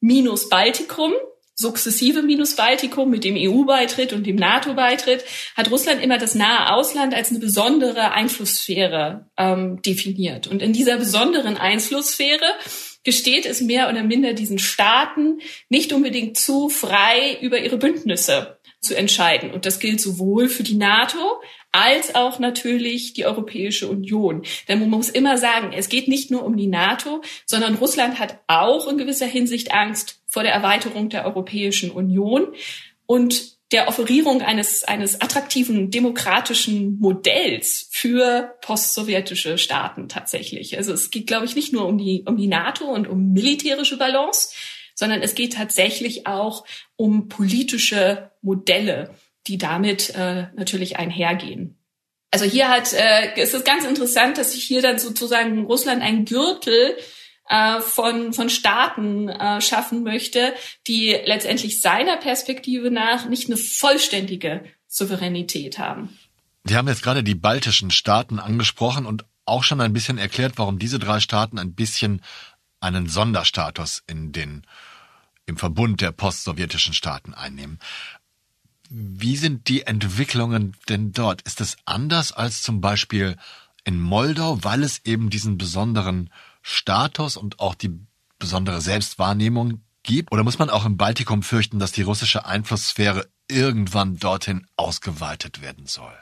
minus 0.00 0.48
Baltikum, 0.48 1.12
sukzessive 1.54 2.22
minus 2.22 2.56
Baltikum 2.56 3.08
mit 3.08 3.24
dem 3.24 3.36
EU-Beitritt 3.36 4.12
und 4.12 4.26
dem 4.26 4.36
NATO-Beitritt, 4.36 5.24
hat 5.56 5.70
Russland 5.70 6.02
immer 6.02 6.18
das 6.18 6.34
nahe 6.34 6.72
Ausland 6.72 7.14
als 7.14 7.30
eine 7.30 7.38
besondere 7.38 8.12
Einflusssphäre 8.12 9.30
ähm, 9.38 9.80
definiert. 9.80 10.48
Und 10.48 10.60
in 10.60 10.72
dieser 10.72 10.98
besonderen 10.98 11.56
Einflusssphäre 11.56 12.44
gesteht 13.04 13.46
es 13.46 13.60
mehr 13.60 13.88
oder 13.88 14.02
minder 14.02 14.34
diesen 14.34 14.58
Staaten 14.58 15.40
nicht 15.68 15.92
unbedingt 15.92 16.36
zu, 16.36 16.68
frei 16.68 17.38
über 17.40 17.58
ihre 17.60 17.78
Bündnisse 17.78 18.55
zu 18.86 18.96
entscheiden. 18.96 19.50
Und 19.50 19.66
das 19.66 19.78
gilt 19.78 20.00
sowohl 20.00 20.48
für 20.48 20.62
die 20.62 20.76
NATO 20.76 21.40
als 21.72 22.14
auch 22.14 22.38
natürlich 22.38 23.12
die 23.12 23.26
Europäische 23.26 23.88
Union. 23.88 24.42
Denn 24.68 24.80
man 24.80 24.88
muss 24.88 25.10
immer 25.10 25.36
sagen, 25.36 25.72
es 25.74 25.90
geht 25.90 26.08
nicht 26.08 26.30
nur 26.30 26.44
um 26.44 26.56
die 26.56 26.68
NATO, 26.68 27.20
sondern 27.44 27.74
Russland 27.74 28.18
hat 28.18 28.38
auch 28.46 28.88
in 28.88 28.96
gewisser 28.96 29.26
Hinsicht 29.26 29.72
Angst 29.72 30.22
vor 30.26 30.42
der 30.42 30.52
Erweiterung 30.52 31.10
der 31.10 31.26
Europäischen 31.26 31.90
Union 31.90 32.54
und 33.04 33.56
der 33.72 33.88
Offerierung 33.88 34.42
eines, 34.42 34.84
eines 34.84 35.20
attraktiven 35.20 35.90
demokratischen 35.90 36.98
Modells 37.00 37.88
für 37.90 38.54
postsowjetische 38.62 39.58
Staaten 39.58 40.08
tatsächlich. 40.08 40.76
Also 40.76 40.92
es 40.92 41.10
geht, 41.10 41.26
glaube 41.26 41.46
ich, 41.46 41.56
nicht 41.56 41.72
nur 41.72 41.86
um 41.86 41.98
die, 41.98 42.22
um 42.26 42.36
die 42.36 42.46
NATO 42.46 42.84
und 42.84 43.08
um 43.08 43.32
militärische 43.32 43.96
Balance, 43.96 44.50
sondern 44.96 45.22
es 45.22 45.36
geht 45.36 45.52
tatsächlich 45.52 46.26
auch 46.26 46.64
um 46.96 47.28
politische 47.28 48.32
Modelle, 48.42 49.14
die 49.46 49.58
damit 49.58 50.10
äh, 50.16 50.48
natürlich 50.56 50.96
einhergehen. 50.96 51.78
Also 52.32 52.44
hier 52.44 52.68
hat, 52.68 52.92
äh, 52.92 53.40
ist 53.40 53.54
es 53.54 53.62
ganz 53.62 53.84
interessant, 53.84 54.38
dass 54.38 54.52
sich 54.52 54.64
hier 54.64 54.82
dann 54.82 54.98
sozusagen 54.98 55.64
Russland 55.66 56.02
ein 56.02 56.24
Gürtel 56.24 56.96
äh, 57.48 57.80
von, 57.80 58.32
von 58.32 58.50
Staaten 58.50 59.28
äh, 59.28 59.60
schaffen 59.60 60.02
möchte, 60.02 60.52
die 60.88 61.16
letztendlich 61.24 61.80
seiner 61.80 62.16
Perspektive 62.16 62.90
nach 62.90 63.28
nicht 63.28 63.48
eine 63.48 63.56
vollständige 63.56 64.64
Souveränität 64.88 65.78
haben. 65.78 66.18
Sie 66.64 66.74
haben 66.74 66.88
jetzt 66.88 67.02
gerade 67.02 67.22
die 67.22 67.36
baltischen 67.36 67.92
Staaten 67.92 68.40
angesprochen 68.40 69.06
und 69.06 69.24
auch 69.44 69.62
schon 69.62 69.80
ein 69.80 69.92
bisschen 69.92 70.18
erklärt, 70.18 70.54
warum 70.56 70.80
diese 70.80 70.98
drei 70.98 71.20
Staaten 71.20 71.58
ein 71.60 71.74
bisschen 71.74 72.22
einen 72.80 73.08
Sonderstatus 73.08 74.02
in 74.06 74.32
den, 74.32 74.62
im 75.46 75.56
Verbund 75.56 76.00
der 76.00 76.12
postsowjetischen 76.12 76.94
Staaten 76.94 77.34
einnehmen. 77.34 77.78
Wie 78.88 79.36
sind 79.36 79.68
die 79.68 79.82
Entwicklungen 79.82 80.76
denn 80.88 81.12
dort? 81.12 81.42
Ist 81.42 81.60
es 81.60 81.76
anders 81.84 82.32
als 82.32 82.62
zum 82.62 82.80
Beispiel 82.80 83.36
in 83.84 84.00
Moldau, 84.00 84.62
weil 84.62 84.82
es 84.82 85.04
eben 85.04 85.30
diesen 85.30 85.58
besonderen 85.58 86.30
Status 86.62 87.36
und 87.36 87.60
auch 87.60 87.74
die 87.74 87.98
besondere 88.38 88.80
Selbstwahrnehmung 88.80 89.82
gibt? 90.02 90.32
Oder 90.32 90.44
muss 90.44 90.58
man 90.58 90.70
auch 90.70 90.84
im 90.84 90.96
Baltikum 90.96 91.42
fürchten, 91.42 91.78
dass 91.78 91.92
die 91.92 92.02
russische 92.02 92.46
Einflusssphäre 92.46 93.28
irgendwann 93.48 94.18
dorthin 94.18 94.66
ausgeweitet 94.76 95.60
werden 95.60 95.86
soll? 95.86 96.16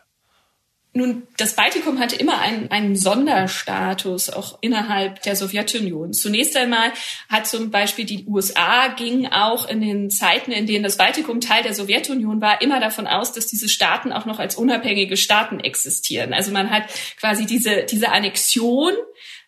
Nun, 0.96 1.26
das 1.36 1.56
Baltikum 1.56 1.98
hatte 1.98 2.14
immer 2.14 2.38
einen, 2.38 2.70
einen 2.70 2.94
Sonderstatus, 2.94 4.30
auch 4.30 4.58
innerhalb 4.60 5.20
der 5.22 5.34
Sowjetunion. 5.34 6.12
Zunächst 6.12 6.56
einmal 6.56 6.92
hat 7.28 7.48
zum 7.48 7.72
Beispiel 7.72 8.04
die 8.04 8.24
USA 8.28 8.86
ging 8.94 9.26
auch 9.26 9.68
in 9.68 9.80
den 9.80 10.08
Zeiten, 10.08 10.52
in 10.52 10.66
denen 10.68 10.84
das 10.84 10.96
Baltikum 10.96 11.40
Teil 11.40 11.64
der 11.64 11.74
Sowjetunion 11.74 12.40
war, 12.40 12.62
immer 12.62 12.78
davon 12.78 13.08
aus, 13.08 13.32
dass 13.32 13.48
diese 13.48 13.68
Staaten 13.68 14.12
auch 14.12 14.24
noch 14.24 14.38
als 14.38 14.54
unabhängige 14.54 15.16
Staaten 15.16 15.58
existieren. 15.58 16.32
Also 16.32 16.52
man 16.52 16.70
hat 16.70 16.84
quasi 17.18 17.44
diese, 17.44 17.82
diese 17.82 18.12
Annexion 18.12 18.92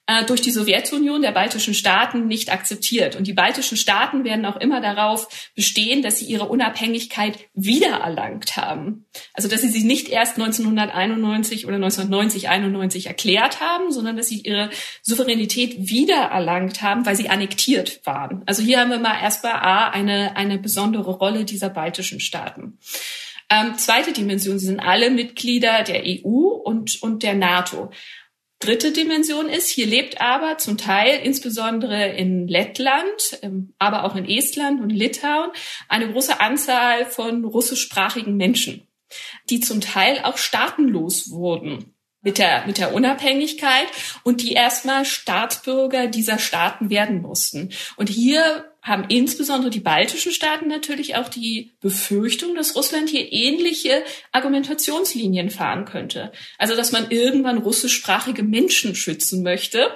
äh, 0.06 0.24
durch 0.24 0.40
die 0.40 0.50
Sowjetunion 0.50 1.20
der 1.20 1.32
baltischen 1.32 1.74
Staaten 1.74 2.26
nicht 2.26 2.52
akzeptiert. 2.52 3.16
Und 3.16 3.26
die 3.26 3.32
baltischen 3.32 3.76
Staaten 3.76 4.24
werden 4.24 4.46
auch 4.46 4.56
immer 4.56 4.80
darauf 4.80 5.50
bestehen, 5.54 6.02
dass 6.02 6.18
sie 6.18 6.26
ihre 6.26 6.46
Unabhängigkeit 6.46 7.38
wiedererlangt 7.54 8.56
haben. 8.56 9.06
Also 9.34 9.48
dass 9.48 9.62
sie 9.62 9.68
sie 9.68 9.84
nicht 9.84 10.08
erst 10.08 10.38
1991 10.38 11.66
oder 11.66 11.76
1990, 11.76 12.48
91 12.48 13.06
erklärt 13.06 13.60
haben, 13.60 13.90
sondern 13.90 14.16
dass 14.16 14.28
sie 14.28 14.40
ihre 14.40 14.70
Souveränität 15.02 15.88
wiedererlangt 15.88 16.82
haben, 16.82 17.04
weil 17.04 17.16
sie 17.16 17.28
annektiert 17.28 18.00
waren. 18.04 18.42
Also 18.46 18.62
hier 18.62 18.80
haben 18.80 18.90
wir 18.90 18.98
mal 18.98 19.20
erstmal 19.20 19.54
A, 19.54 19.88
eine, 19.88 20.36
eine 20.36 20.58
besondere 20.58 21.10
Rolle 21.10 21.44
dieser 21.44 21.68
baltischen 21.68 22.20
Staaten. 22.20 22.78
Ähm, 23.48 23.78
zweite 23.78 24.12
Dimension, 24.12 24.58
sie 24.58 24.66
sind 24.66 24.80
alle 24.80 25.08
Mitglieder 25.10 25.84
der 25.84 26.02
EU 26.04 26.48
und, 26.64 27.00
und 27.02 27.22
der 27.22 27.34
NATO 27.34 27.90
dritte 28.58 28.92
Dimension 28.92 29.48
ist, 29.48 29.68
hier 29.68 29.86
lebt 29.86 30.20
aber 30.20 30.58
zum 30.58 30.78
Teil, 30.78 31.20
insbesondere 31.22 32.08
in 32.08 32.48
Lettland, 32.48 33.38
ähm, 33.42 33.74
aber 33.78 34.04
auch 34.04 34.16
in 34.16 34.28
Estland 34.28 34.80
und 34.80 34.90
Litauen, 34.90 35.50
eine 35.88 36.10
große 36.10 36.40
Anzahl 36.40 37.06
von 37.06 37.44
russischsprachigen 37.44 38.36
Menschen, 38.36 38.86
die 39.50 39.60
zum 39.60 39.80
Teil 39.80 40.20
auch 40.22 40.38
staatenlos 40.38 41.30
wurden 41.30 41.94
mit 42.22 42.38
der, 42.38 42.66
mit 42.66 42.78
der 42.78 42.92
Unabhängigkeit 42.92 43.86
und 44.24 44.42
die 44.42 44.52
erstmal 44.52 45.04
Staatsbürger 45.04 46.08
dieser 46.08 46.38
Staaten 46.38 46.90
werden 46.90 47.22
mussten. 47.22 47.72
Und 47.96 48.08
hier 48.08 48.64
haben 48.86 49.06
insbesondere 49.08 49.70
die 49.70 49.80
baltischen 49.80 50.30
Staaten 50.30 50.68
natürlich 50.68 51.16
auch 51.16 51.28
die 51.28 51.72
Befürchtung, 51.80 52.54
dass 52.54 52.76
Russland 52.76 53.08
hier 53.08 53.32
ähnliche 53.32 54.04
Argumentationslinien 54.30 55.50
fahren 55.50 55.84
könnte. 55.84 56.30
Also 56.56 56.76
dass 56.76 56.92
man 56.92 57.10
irgendwann 57.10 57.58
russischsprachige 57.58 58.44
Menschen 58.44 58.94
schützen 58.94 59.42
möchte 59.42 59.90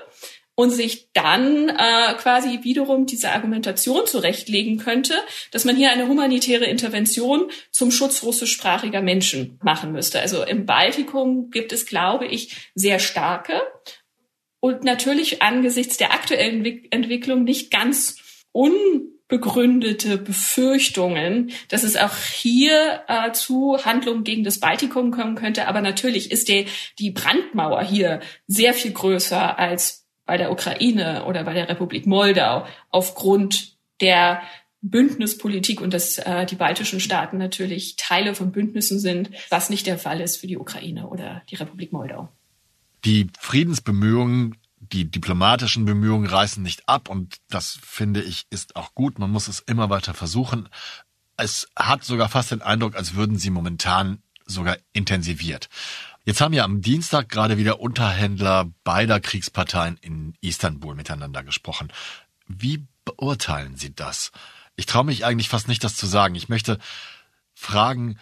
und 0.56 0.70
sich 0.70 1.12
dann 1.12 1.68
äh, 1.68 2.14
quasi 2.18 2.64
wiederum 2.64 3.06
diese 3.06 3.30
Argumentation 3.30 4.06
zurechtlegen 4.06 4.78
könnte, 4.78 5.14
dass 5.52 5.64
man 5.64 5.76
hier 5.76 5.92
eine 5.92 6.08
humanitäre 6.08 6.64
Intervention 6.64 7.48
zum 7.70 7.92
Schutz 7.92 8.24
russischsprachiger 8.24 9.02
Menschen 9.02 9.60
machen 9.62 9.92
müsste. 9.92 10.20
Also 10.20 10.42
im 10.42 10.66
Baltikum 10.66 11.50
gibt 11.50 11.72
es, 11.72 11.86
glaube 11.86 12.26
ich, 12.26 12.70
sehr 12.74 12.98
starke 12.98 13.62
und 14.58 14.82
natürlich 14.82 15.42
angesichts 15.42 15.96
der 15.96 16.12
aktuellen 16.12 16.64
Entwicklung 16.90 17.44
nicht 17.44 17.70
ganz 17.70 18.16
unbegründete 18.52 20.18
Befürchtungen, 20.18 21.50
dass 21.68 21.84
es 21.84 21.96
auch 21.96 22.16
hier 22.16 23.02
äh, 23.08 23.32
zu 23.32 23.78
Handlungen 23.84 24.24
gegen 24.24 24.44
das 24.44 24.60
Baltikum 24.60 25.10
kommen 25.10 25.34
könnte. 25.34 25.68
Aber 25.68 25.80
natürlich 25.80 26.30
ist 26.30 26.48
die, 26.48 26.66
die 26.98 27.10
Brandmauer 27.10 27.82
hier 27.82 28.20
sehr 28.46 28.74
viel 28.74 28.92
größer 28.92 29.58
als 29.58 30.06
bei 30.26 30.36
der 30.36 30.52
Ukraine 30.52 31.24
oder 31.24 31.44
bei 31.44 31.54
der 31.54 31.68
Republik 31.68 32.06
Moldau 32.06 32.66
aufgrund 32.90 33.76
der 34.00 34.42
Bündnispolitik 34.82 35.80
und 35.80 35.92
dass 35.92 36.18
äh, 36.18 36.46
die 36.46 36.54
baltischen 36.54 37.00
Staaten 37.00 37.36
natürlich 37.38 37.96
Teile 37.96 38.34
von 38.34 38.52
Bündnissen 38.52 38.98
sind, 38.98 39.30
was 39.50 39.70
nicht 39.70 39.86
der 39.86 39.98
Fall 39.98 40.20
ist 40.20 40.36
für 40.36 40.46
die 40.46 40.56
Ukraine 40.56 41.08
oder 41.08 41.42
die 41.50 41.56
Republik 41.56 41.92
Moldau. 41.92 42.28
Die 43.04 43.28
Friedensbemühungen 43.38 44.56
die 44.80 45.10
diplomatischen 45.10 45.84
Bemühungen 45.84 46.26
reißen 46.26 46.62
nicht 46.62 46.88
ab 46.88 47.08
und 47.08 47.36
das 47.48 47.78
finde 47.82 48.22
ich 48.22 48.46
ist 48.50 48.76
auch 48.76 48.94
gut. 48.94 49.18
Man 49.18 49.30
muss 49.30 49.46
es 49.46 49.60
immer 49.60 49.90
weiter 49.90 50.14
versuchen. 50.14 50.68
Es 51.36 51.68
hat 51.76 52.02
sogar 52.02 52.28
fast 52.28 52.50
den 52.50 52.62
Eindruck, 52.62 52.96
als 52.96 53.14
würden 53.14 53.38
sie 53.38 53.50
momentan 53.50 54.22
sogar 54.46 54.78
intensiviert. 54.92 55.68
Jetzt 56.24 56.40
haben 56.40 56.54
ja 56.54 56.64
am 56.64 56.80
Dienstag 56.80 57.28
gerade 57.28 57.56
wieder 57.56 57.80
Unterhändler 57.80 58.70
beider 58.84 59.20
Kriegsparteien 59.20 59.96
in 59.98 60.34
Istanbul 60.40 60.94
miteinander 60.94 61.42
gesprochen. 61.42 61.92
Wie 62.46 62.86
beurteilen 63.04 63.76
Sie 63.76 63.94
das? 63.94 64.32
Ich 64.76 64.86
traue 64.86 65.04
mich 65.04 65.24
eigentlich 65.24 65.48
fast 65.48 65.68
nicht, 65.68 65.84
das 65.84 65.96
zu 65.96 66.06
sagen. 66.06 66.34
Ich 66.34 66.48
möchte 66.48 66.78
fragen, 67.54 68.18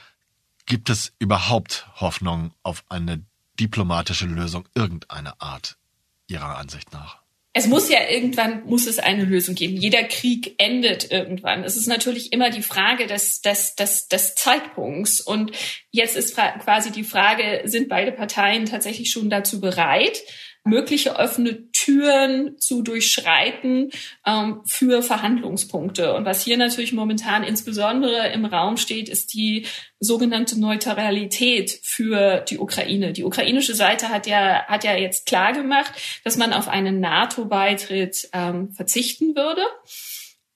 gibt 0.66 0.90
es 0.90 1.12
überhaupt 1.18 1.88
Hoffnung 1.96 2.52
auf 2.62 2.84
eine 2.88 3.24
diplomatische 3.58 4.26
Lösung 4.26 4.68
irgendeiner 4.74 5.40
Art 5.40 5.78
Ihrer 6.28 6.56
Ansicht 6.58 6.92
nach? 6.92 7.22
Es 7.54 7.66
muss 7.66 7.90
ja 7.90 8.08
irgendwann, 8.08 8.64
muss 8.66 8.86
es 8.86 9.00
eine 9.00 9.24
Lösung 9.24 9.56
geben. 9.56 9.76
Jeder 9.76 10.04
Krieg 10.04 10.54
endet 10.58 11.10
irgendwann. 11.10 11.64
Es 11.64 11.76
ist 11.76 11.88
natürlich 11.88 12.32
immer 12.32 12.50
die 12.50 12.62
Frage 12.62 13.08
des, 13.08 13.40
des, 13.40 13.74
des, 13.74 14.06
des 14.06 14.36
Zeitpunkts. 14.36 15.20
Und 15.20 15.50
jetzt 15.90 16.16
ist 16.16 16.36
quasi 16.36 16.92
die 16.92 17.02
Frage, 17.02 17.62
sind 17.64 17.88
beide 17.88 18.12
Parteien 18.12 18.66
tatsächlich 18.66 19.10
schon 19.10 19.28
dazu 19.28 19.60
bereit? 19.60 20.22
Mögliche 20.68 21.16
offene 21.16 21.70
Türen 21.72 22.58
zu 22.58 22.82
durchschreiten 22.82 23.90
ähm, 24.26 24.60
für 24.66 25.02
Verhandlungspunkte. 25.02 26.14
Und 26.14 26.24
was 26.24 26.42
hier 26.42 26.56
natürlich 26.56 26.92
momentan 26.92 27.44
insbesondere 27.44 28.28
im 28.32 28.44
Raum 28.44 28.76
steht, 28.76 29.08
ist 29.08 29.34
die 29.34 29.66
sogenannte 30.00 30.60
Neutralität 30.60 31.80
für 31.82 32.40
die 32.40 32.58
Ukraine. 32.58 33.12
Die 33.12 33.24
ukrainische 33.24 33.74
Seite 33.74 34.08
hat 34.08 34.26
ja, 34.26 34.64
hat 34.66 34.84
ja 34.84 34.94
jetzt 34.94 35.26
klar 35.26 35.52
gemacht, 35.52 35.92
dass 36.24 36.36
man 36.36 36.52
auf 36.52 36.68
einen 36.68 37.00
NATO-Beitritt 37.00 38.28
ähm, 38.32 38.72
verzichten 38.72 39.34
würde 39.34 39.62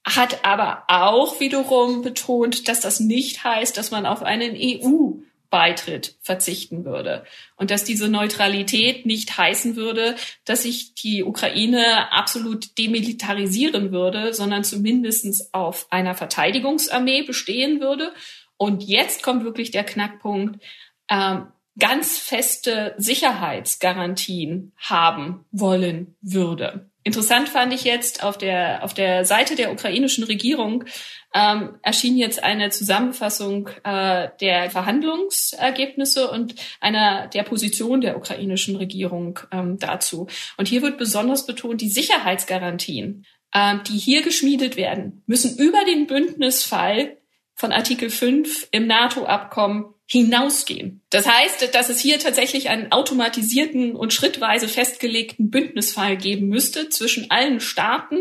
hat 0.04 0.44
aber 0.44 0.82
auch 0.88 1.38
wiederum 1.38 2.02
betont, 2.02 2.66
dass 2.68 2.80
das 2.80 2.98
nicht 2.98 3.44
heißt, 3.44 3.76
dass 3.76 3.92
man 3.92 4.04
auf 4.04 4.22
einen 4.22 4.56
EU 4.56 5.20
Beitritt 5.52 6.16
verzichten 6.22 6.86
würde. 6.86 7.24
Und 7.56 7.70
dass 7.70 7.84
diese 7.84 8.08
Neutralität 8.08 9.04
nicht 9.04 9.36
heißen 9.36 9.76
würde, 9.76 10.16
dass 10.46 10.62
sich 10.62 10.94
die 10.94 11.22
Ukraine 11.22 12.10
absolut 12.10 12.78
demilitarisieren 12.78 13.92
würde, 13.92 14.32
sondern 14.32 14.64
zumindestens 14.64 15.52
auf 15.52 15.86
einer 15.90 16.14
Verteidigungsarmee 16.14 17.22
bestehen 17.22 17.80
würde. 17.80 18.14
Und 18.56 18.82
jetzt 18.82 19.22
kommt 19.22 19.44
wirklich 19.44 19.70
der 19.70 19.84
Knackpunkt, 19.84 20.58
ähm, 21.10 21.48
ganz 21.78 22.18
feste 22.18 22.94
Sicherheitsgarantien 22.98 24.72
haben 24.76 25.44
wollen 25.50 26.16
würde. 26.20 26.90
Interessant 27.04 27.48
fand 27.48 27.72
ich 27.72 27.82
jetzt 27.82 28.22
auf 28.22 28.38
der, 28.38 28.84
auf 28.84 28.94
der 28.94 29.24
Seite 29.24 29.56
der 29.56 29.72
ukrainischen 29.72 30.22
Regierung 30.22 30.84
ähm, 31.34 31.76
erschien 31.82 32.16
jetzt 32.16 32.44
eine 32.44 32.70
Zusammenfassung 32.70 33.70
äh, 33.82 34.28
der 34.40 34.70
Verhandlungsergebnisse 34.70 36.30
und 36.30 36.54
einer 36.80 37.26
der 37.26 37.42
Position 37.42 38.02
der 38.02 38.16
ukrainischen 38.16 38.76
Regierung 38.76 39.40
ähm, 39.50 39.78
dazu. 39.78 40.28
Und 40.56 40.68
hier 40.68 40.82
wird 40.82 40.98
besonders 40.98 41.46
betont, 41.46 41.80
die 41.80 41.88
Sicherheitsgarantien, 41.88 43.24
ähm, 43.54 43.80
die 43.88 43.98
hier 43.98 44.22
geschmiedet 44.22 44.76
werden, 44.76 45.22
müssen 45.26 45.58
über 45.58 45.84
den 45.84 46.06
Bündnisfall 46.06 47.16
von 47.54 47.72
Artikel 47.72 48.10
5 48.10 48.68
im 48.70 48.86
NATO-Abkommen 48.86 49.91
hinausgehen. 50.06 51.00
Das 51.10 51.26
heißt, 51.26 51.74
dass 51.74 51.88
es 51.88 52.00
hier 52.00 52.18
tatsächlich 52.18 52.68
einen 52.68 52.92
automatisierten 52.92 53.96
und 53.96 54.12
schrittweise 54.12 54.68
festgelegten 54.68 55.50
Bündnisfall 55.50 56.16
geben 56.16 56.48
müsste 56.48 56.88
zwischen 56.88 57.30
allen 57.30 57.60
Staaten, 57.60 58.18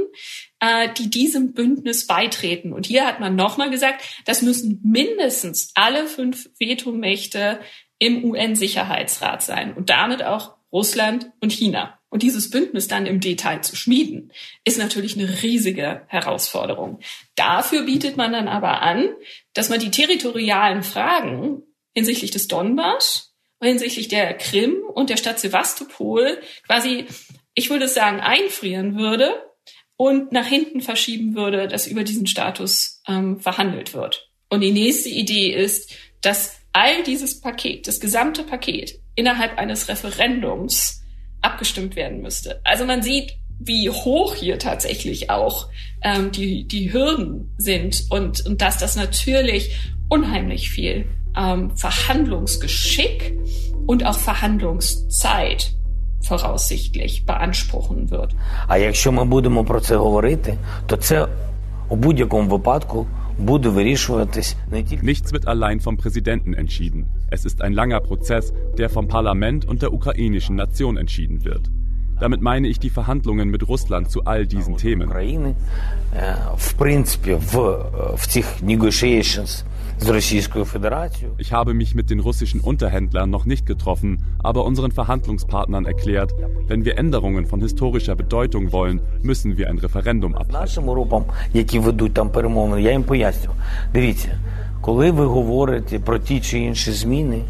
äh, 0.60 0.89
die 0.98 1.10
diesem 1.10 1.54
Bündnis 1.54 2.08
beitreten. 2.08 2.72
Und 2.72 2.86
hier 2.86 3.06
hat 3.06 3.20
man 3.20 3.36
nochmal 3.36 3.70
gesagt, 3.70 4.04
das 4.26 4.41
müssen 4.41 4.80
mindestens 4.84 5.72
alle 5.76 6.08
fünf 6.08 6.50
Vetomächte 6.60 7.60
im 8.00 8.24
UN-Sicherheitsrat 8.24 9.44
sein 9.44 9.74
und 9.74 9.89
damit 9.89 10.24
auch 10.24 10.56
Russland 10.72 11.32
und 11.41 11.52
China. 11.52 12.00
Und 12.10 12.24
dieses 12.24 12.50
Bündnis 12.50 12.88
dann 12.88 13.06
im 13.06 13.20
Detail 13.20 13.62
zu 13.62 13.76
schmieden, 13.76 14.32
ist 14.65 14.78
natürlich 14.78 15.17
eine 15.17 15.44
riesige 15.44 16.02
Herausforderung. 16.08 17.00
Dafür 17.36 17.84
bietet 17.84 18.17
man 18.17 18.34
dann 18.34 18.48
aber 18.48 18.82
an, 18.82 19.10
dass 19.54 19.70
man 19.70 19.80
die 19.80 19.91
territorialen 19.91 20.84
Fragen 20.84 21.63
hinsichtlich 21.93 22.32
des 22.32 22.47
Donbass, 22.47 23.34
hinsichtlich 23.62 24.08
der 24.08 24.34
Krim 24.34 24.77
und 24.93 25.10
der 25.10 25.17
Stadt 25.17 25.39
Sevastopol 25.39 26.39
quasi, 26.65 27.06
ich 27.54 27.69
würde 27.69 27.88
sagen, 27.88 28.19
einfrieren 28.19 28.97
würde 28.97 29.34
und 29.97 30.32
nach 30.32 30.47
hinten 30.47 30.82
verschieben 30.82 31.36
würde, 31.36 31.67
dass 31.67 31.88
über 31.88 32.04
diesen 32.04 32.25
Status 32.25 33.01
ähm, 33.08 33.39
verhandelt 33.39 33.93
wird. 33.93 34.30
Und 34.49 34.62
die 34.62 34.71
nächste 34.71 35.10
Idee 35.10 35.51
ist, 35.51 35.93
dass 36.21 36.60
all 36.73 37.04
dieses 37.04 37.39
Paket, 37.39 37.88
das 37.88 37.99
gesamte 37.99 38.43
Paket, 38.43 38.99
innerhalb 39.15 39.58
eines 39.58 39.88
Referendums 39.89 41.04
abgestimmt 41.41 41.95
werden 41.95 42.21
müsste. 42.21 42.62
Also 42.63 42.86
man 42.86 43.01
sieht, 43.04 43.34
wie 43.60 43.89
hoch 43.89 44.36
hier 44.36 44.58
tatsächlich 44.58 45.30
auch 45.30 45.69
ähm, 46.01 46.32
die, 46.32 46.67
die 46.67 46.91
Hürden 46.91 47.54
sind 47.58 48.06
und, 48.10 48.45
und 48.45 48.62
dass 48.62 48.77
das 48.77 48.95
natürlich 48.95 49.75
unheimlich 50.10 50.69
viel 50.69 51.08
ähm, 51.37 51.70
Verhandlungsgeschick 51.76 53.38
und 53.87 54.05
auch 54.05 54.18
Verhandlungszeit 54.18 55.72
voraussichtlich 56.29 57.24
beanspruchen 57.26 58.11
wird. 58.11 58.35
А 58.68 58.79
якщо 58.79 59.12
ми 59.12 59.24
будемо 59.24 59.64
про 59.64 59.81
це 59.81 59.96
говорити, 59.96 60.59
то 60.87 60.96
це 60.96 61.29
у 61.88 61.96
будь-якому 61.96 62.48
випадку 62.48 63.07
буде 63.38 63.68
вирішуватись 63.68 64.57
не 64.72 64.83
тільки 64.83 65.07
Nichts 65.07 65.33
wird 65.33 65.44
allein 65.44 65.81
vom 65.83 65.96
Präsidenten 65.96 66.55
entschieden. 66.55 67.05
Es 67.31 67.44
ist 67.44 67.61
ein 67.62 67.72
langer 67.72 68.00
Prozess, 68.00 68.52
der 68.79 68.88
vom 68.88 69.09
Parlament 69.09 69.64
und 69.64 69.83
der 69.83 69.92
ukrainischen 69.92 70.57
Nation 70.57 70.96
entschieden 70.98 71.44
wird. 71.44 71.64
Damit 72.20 72.40
meine 72.40 72.68
ich 72.68 72.79
die 72.79 72.90
Verhandlungen 72.90 73.48
mit 73.50 73.68
Russland 73.68 74.11
zu 74.11 74.24
all 74.24 74.46
diesen 74.46 74.76
Themen. 74.76 75.09
України. 75.09 75.55
Е, 76.16 76.37
В 76.57 76.72
принципі, 76.72 77.35
в, 77.35 77.76
в 78.14 78.26
цих 78.26 78.62
negotiations 78.62 79.52
з 79.52 79.55
Російською 79.55 79.64
Федерацією 79.64 79.69
Ich 81.38 81.52
habe 81.52 81.74
mich 81.74 81.94
mit 81.94 82.11
den 82.11 82.20
russischen 82.20 82.61
Unterhändlern 82.61 83.31
noch 83.31 83.44
nicht 83.46 83.66
getroffen, 83.66 84.18
aber 84.38 84.64
unseren 84.64 84.92
Verhandlungspartnern 84.92 85.87
erklärt, 85.87 86.35
wenn 86.68 86.85
wir 86.85 86.98
Änderungen 86.98 87.46
von 87.46 87.61
historischer 87.61 88.14
Bedeutung 88.14 88.72
wollen, 88.72 89.00
müssen 89.22 89.57
wir 89.57 89.68
ein 89.70 89.79
Referendum 89.79 90.35
abhalten. 90.35 90.52
нашим 90.52 90.85
групам, 90.90 91.24
які 91.55 91.79
ведуть 91.79 92.14
там 92.14 92.31
перемовини, 92.31 92.83
я 92.83 92.90
їм 92.92 93.02
пояснюю. 93.02 93.57
Дивіться, 93.92 94.38
коли 94.81 95.11
ви 95.11 95.26
говорите 95.26 95.98
про 95.98 96.18
ті 96.18 96.40
чи 96.40 96.59
інші 96.59 96.92
зміни, 96.92 97.42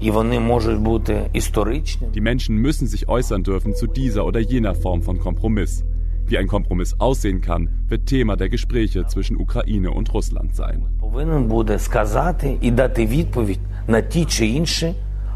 і 0.00 0.10
вони 0.10 0.40
можуть 0.40 0.78
бути 0.80 1.30
історичними, 1.32 2.12
Die 2.12 2.20
Menschen 2.22 2.62
müssen 2.66 2.86
sich 2.86 3.08
äußern 3.08 3.42
dürfen 3.42 3.74
zu 3.74 3.86
dieser 3.86 4.24
oder 4.24 4.40
jener 4.40 4.74
Form 4.74 5.02
von 5.02 5.18
Kompromiss. 5.18 5.82
Wie 6.28 6.38
ein 6.38 6.46
Kompromiss 6.46 6.94
aussehen 7.00 7.40
kann, 7.40 7.68
wird 7.88 8.06
Thema 8.06 8.36
der 8.36 8.48
Gespräche 8.48 9.04
zwischen 9.08 9.36
Ukraine 9.36 9.90
und 9.90 10.12
Russland 10.14 10.54
sein. 10.56 10.82
повинен 11.00 11.44
буде 11.44 11.78
сказати 11.78 12.58
і 12.60 12.70
дати 12.70 13.06
відповідь 13.06 13.60
на 13.86 14.00
ті 14.00 14.24
чи 14.24 14.46
інші 14.46 14.94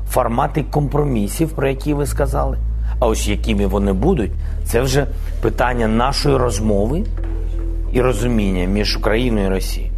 формати 0.08 0.62
компромісів, 0.62 1.48
про 1.50 1.68
які 1.68 1.94
ви 1.94 2.06
сказали. 2.06 2.58
А 2.98 3.06
ось 3.06 3.28
якими 3.28 3.66
вони 3.66 3.92
будуть, 3.92 4.32
це 4.64 4.82
вже 4.82 5.06
питання 5.40 5.88
нашої 5.88 6.36
розмови 6.36 7.04
і 7.92 8.00
розуміння 8.00 8.64
між 8.64 8.96
Україною 8.96 9.46
і 9.46 9.50
Росією. 9.50 9.92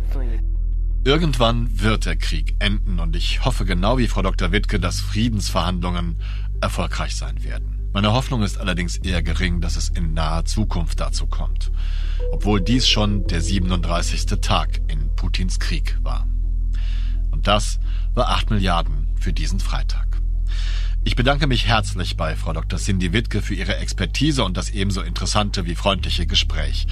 Irgendwann 1.05 1.69
wird 1.85 2.07
der 2.07 2.17
Krieg 2.17 2.47
enden 2.61 2.99
und 3.05 3.15
ich 3.15 3.31
hoffe 3.45 3.65
genau 3.73 3.99
wie 3.99 4.09
Frau 4.09 4.23
Dr. 4.23 4.49
Wittke, 4.53 4.79
dass 4.87 4.97
Friedensverhandlungen 5.11 6.07
erfolgreich 6.67 7.15
sein 7.23 7.37
werden. 7.51 7.78
Meine 7.92 8.14
Hoffnung 8.14 8.44
ist 8.44 8.60
allerdings 8.60 8.98
eher 8.98 9.24
gering, 9.24 9.62
dass 9.62 9.76
es 9.76 9.90
in 9.90 10.14
naher 10.14 10.46
Zukunft 10.46 11.00
dazu 11.00 11.26
kommt. 11.26 11.72
Obwohl 12.32 12.62
dies 12.62 12.88
schon 12.88 13.26
der 13.26 13.42
37. 13.42 14.26
Tag 14.42 14.80
in 14.88 15.16
Putins 15.16 15.60
Krieg 15.60 15.98
war. 16.04 16.28
Und 17.32 17.48
das 17.48 17.80
war 18.14 18.30
8 18.30 18.52
Milliarden 18.52 19.08
für 19.20 19.34
diesen 19.34 19.60
Freitag. 19.60 20.22
Ich 21.04 21.16
bedanke 21.16 21.48
mich 21.48 21.66
herzlich 21.66 22.18
bei 22.18 22.36
Frau 22.36 22.54
Dr. 22.54 22.78
Cindy 22.78 23.14
Wittke 23.14 23.42
für 23.42 23.56
ihre 23.56 23.78
Expertise 23.78 24.44
und 24.44 24.58
das 24.58 24.70
ebenso 24.70 25.02
interessante 25.02 25.66
wie 25.66 25.74
freundliche 25.74 26.28
Gespräch. 26.28 26.86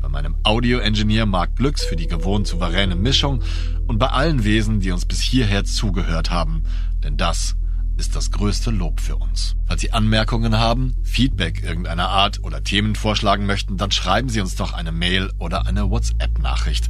Bei 0.00 0.08
meinem 0.08 0.36
Audio-Engineer 0.44 1.26
Marc 1.26 1.56
Glücks 1.56 1.84
für 1.84 1.96
die 1.96 2.06
gewohnt 2.06 2.46
souveräne 2.46 2.94
Mischung 2.94 3.42
und 3.88 3.98
bei 3.98 4.08
allen 4.08 4.44
Wesen, 4.44 4.78
die 4.78 4.92
uns 4.92 5.06
bis 5.06 5.20
hierher 5.20 5.64
zugehört 5.64 6.30
haben. 6.30 6.62
Denn 7.02 7.16
das 7.16 7.56
ist 7.96 8.16
das 8.16 8.30
größte 8.30 8.70
Lob 8.70 9.00
für 9.00 9.16
uns. 9.16 9.56
Falls 9.66 9.80
Sie 9.80 9.92
Anmerkungen 9.92 10.58
haben, 10.58 10.94
Feedback 11.02 11.62
irgendeiner 11.62 12.08
Art 12.08 12.42
oder 12.42 12.62
Themen 12.62 12.94
vorschlagen 12.94 13.46
möchten, 13.46 13.76
dann 13.76 13.90
schreiben 13.90 14.28
Sie 14.28 14.40
uns 14.40 14.56
doch 14.56 14.72
eine 14.72 14.92
Mail 14.92 15.30
oder 15.38 15.66
eine 15.66 15.90
WhatsApp-Nachricht. 15.90 16.88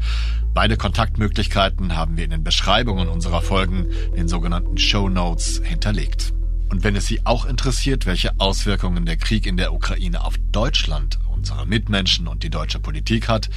Beide 0.54 0.76
Kontaktmöglichkeiten 0.76 1.96
haben 1.96 2.16
wir 2.16 2.24
in 2.24 2.30
den 2.30 2.44
Beschreibungen 2.44 3.08
unserer 3.08 3.42
Folgen, 3.42 3.86
den 4.16 4.28
sogenannten 4.28 4.78
Show 4.78 5.08
Notes, 5.08 5.60
hinterlegt. 5.62 6.32
Und 6.70 6.82
wenn 6.82 6.96
es 6.96 7.06
Sie 7.06 7.24
auch 7.24 7.44
interessiert, 7.46 8.06
welche 8.06 8.38
Auswirkungen 8.40 9.06
der 9.06 9.16
Krieg 9.16 9.46
in 9.46 9.56
der 9.56 9.72
Ukraine 9.72 10.24
auf 10.24 10.34
Deutschland, 10.50 11.18
unsere 11.44 11.66
Mitmenschen 11.66 12.26
und 12.26 12.42
die 12.42 12.48
deutsche 12.48 12.80
Politik 12.80 13.28
hat, 13.28 13.50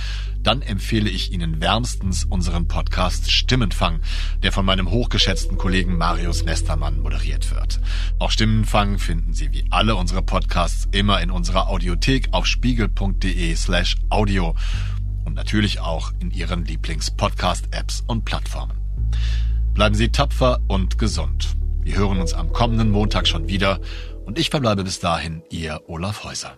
dann 0.43 0.61
empfehle 0.61 1.09
ich 1.09 1.31
Ihnen 1.31 1.61
wärmstens 1.61 2.25
unseren 2.25 2.67
Podcast 2.67 3.31
Stimmenfang, 3.31 4.01
der 4.43 4.51
von 4.51 4.65
meinem 4.65 4.91
hochgeschätzten 4.91 5.57
Kollegen 5.57 5.97
Marius 5.97 6.43
Nestermann 6.43 6.99
moderiert 6.99 7.49
wird. 7.49 7.79
Auch 8.19 8.31
Stimmenfang 8.31 8.99
finden 8.99 9.31
Sie 9.31 9.53
wie 9.53 9.63
alle 9.69 9.95
unsere 9.95 10.21
Podcasts 10.21 10.89
immer 10.91 11.21
in 11.21 11.31
unserer 11.31 11.69
Audiothek 11.69 12.27
auf 12.33 12.45
spiegel.de 12.45 13.55
slash 13.55 13.95
audio 14.09 14.53
und 15.23 15.35
natürlich 15.35 15.79
auch 15.79 16.11
in 16.19 16.31
Ihren 16.31 16.65
Lieblings-Podcast-Apps 16.65 18.03
und 18.05 18.25
Plattformen. 18.25 18.75
Bleiben 19.73 19.95
Sie 19.95 20.09
tapfer 20.09 20.59
und 20.67 20.97
gesund. 20.97 21.55
Wir 21.83 21.95
hören 21.95 22.19
uns 22.19 22.33
am 22.33 22.51
kommenden 22.51 22.91
Montag 22.91 23.29
schon 23.29 23.47
wieder 23.47 23.79
und 24.25 24.37
ich 24.37 24.49
verbleibe 24.49 24.83
bis 24.83 24.99
dahin 24.99 25.41
Ihr 25.49 25.83
Olaf 25.87 26.25
Häuser. 26.25 26.57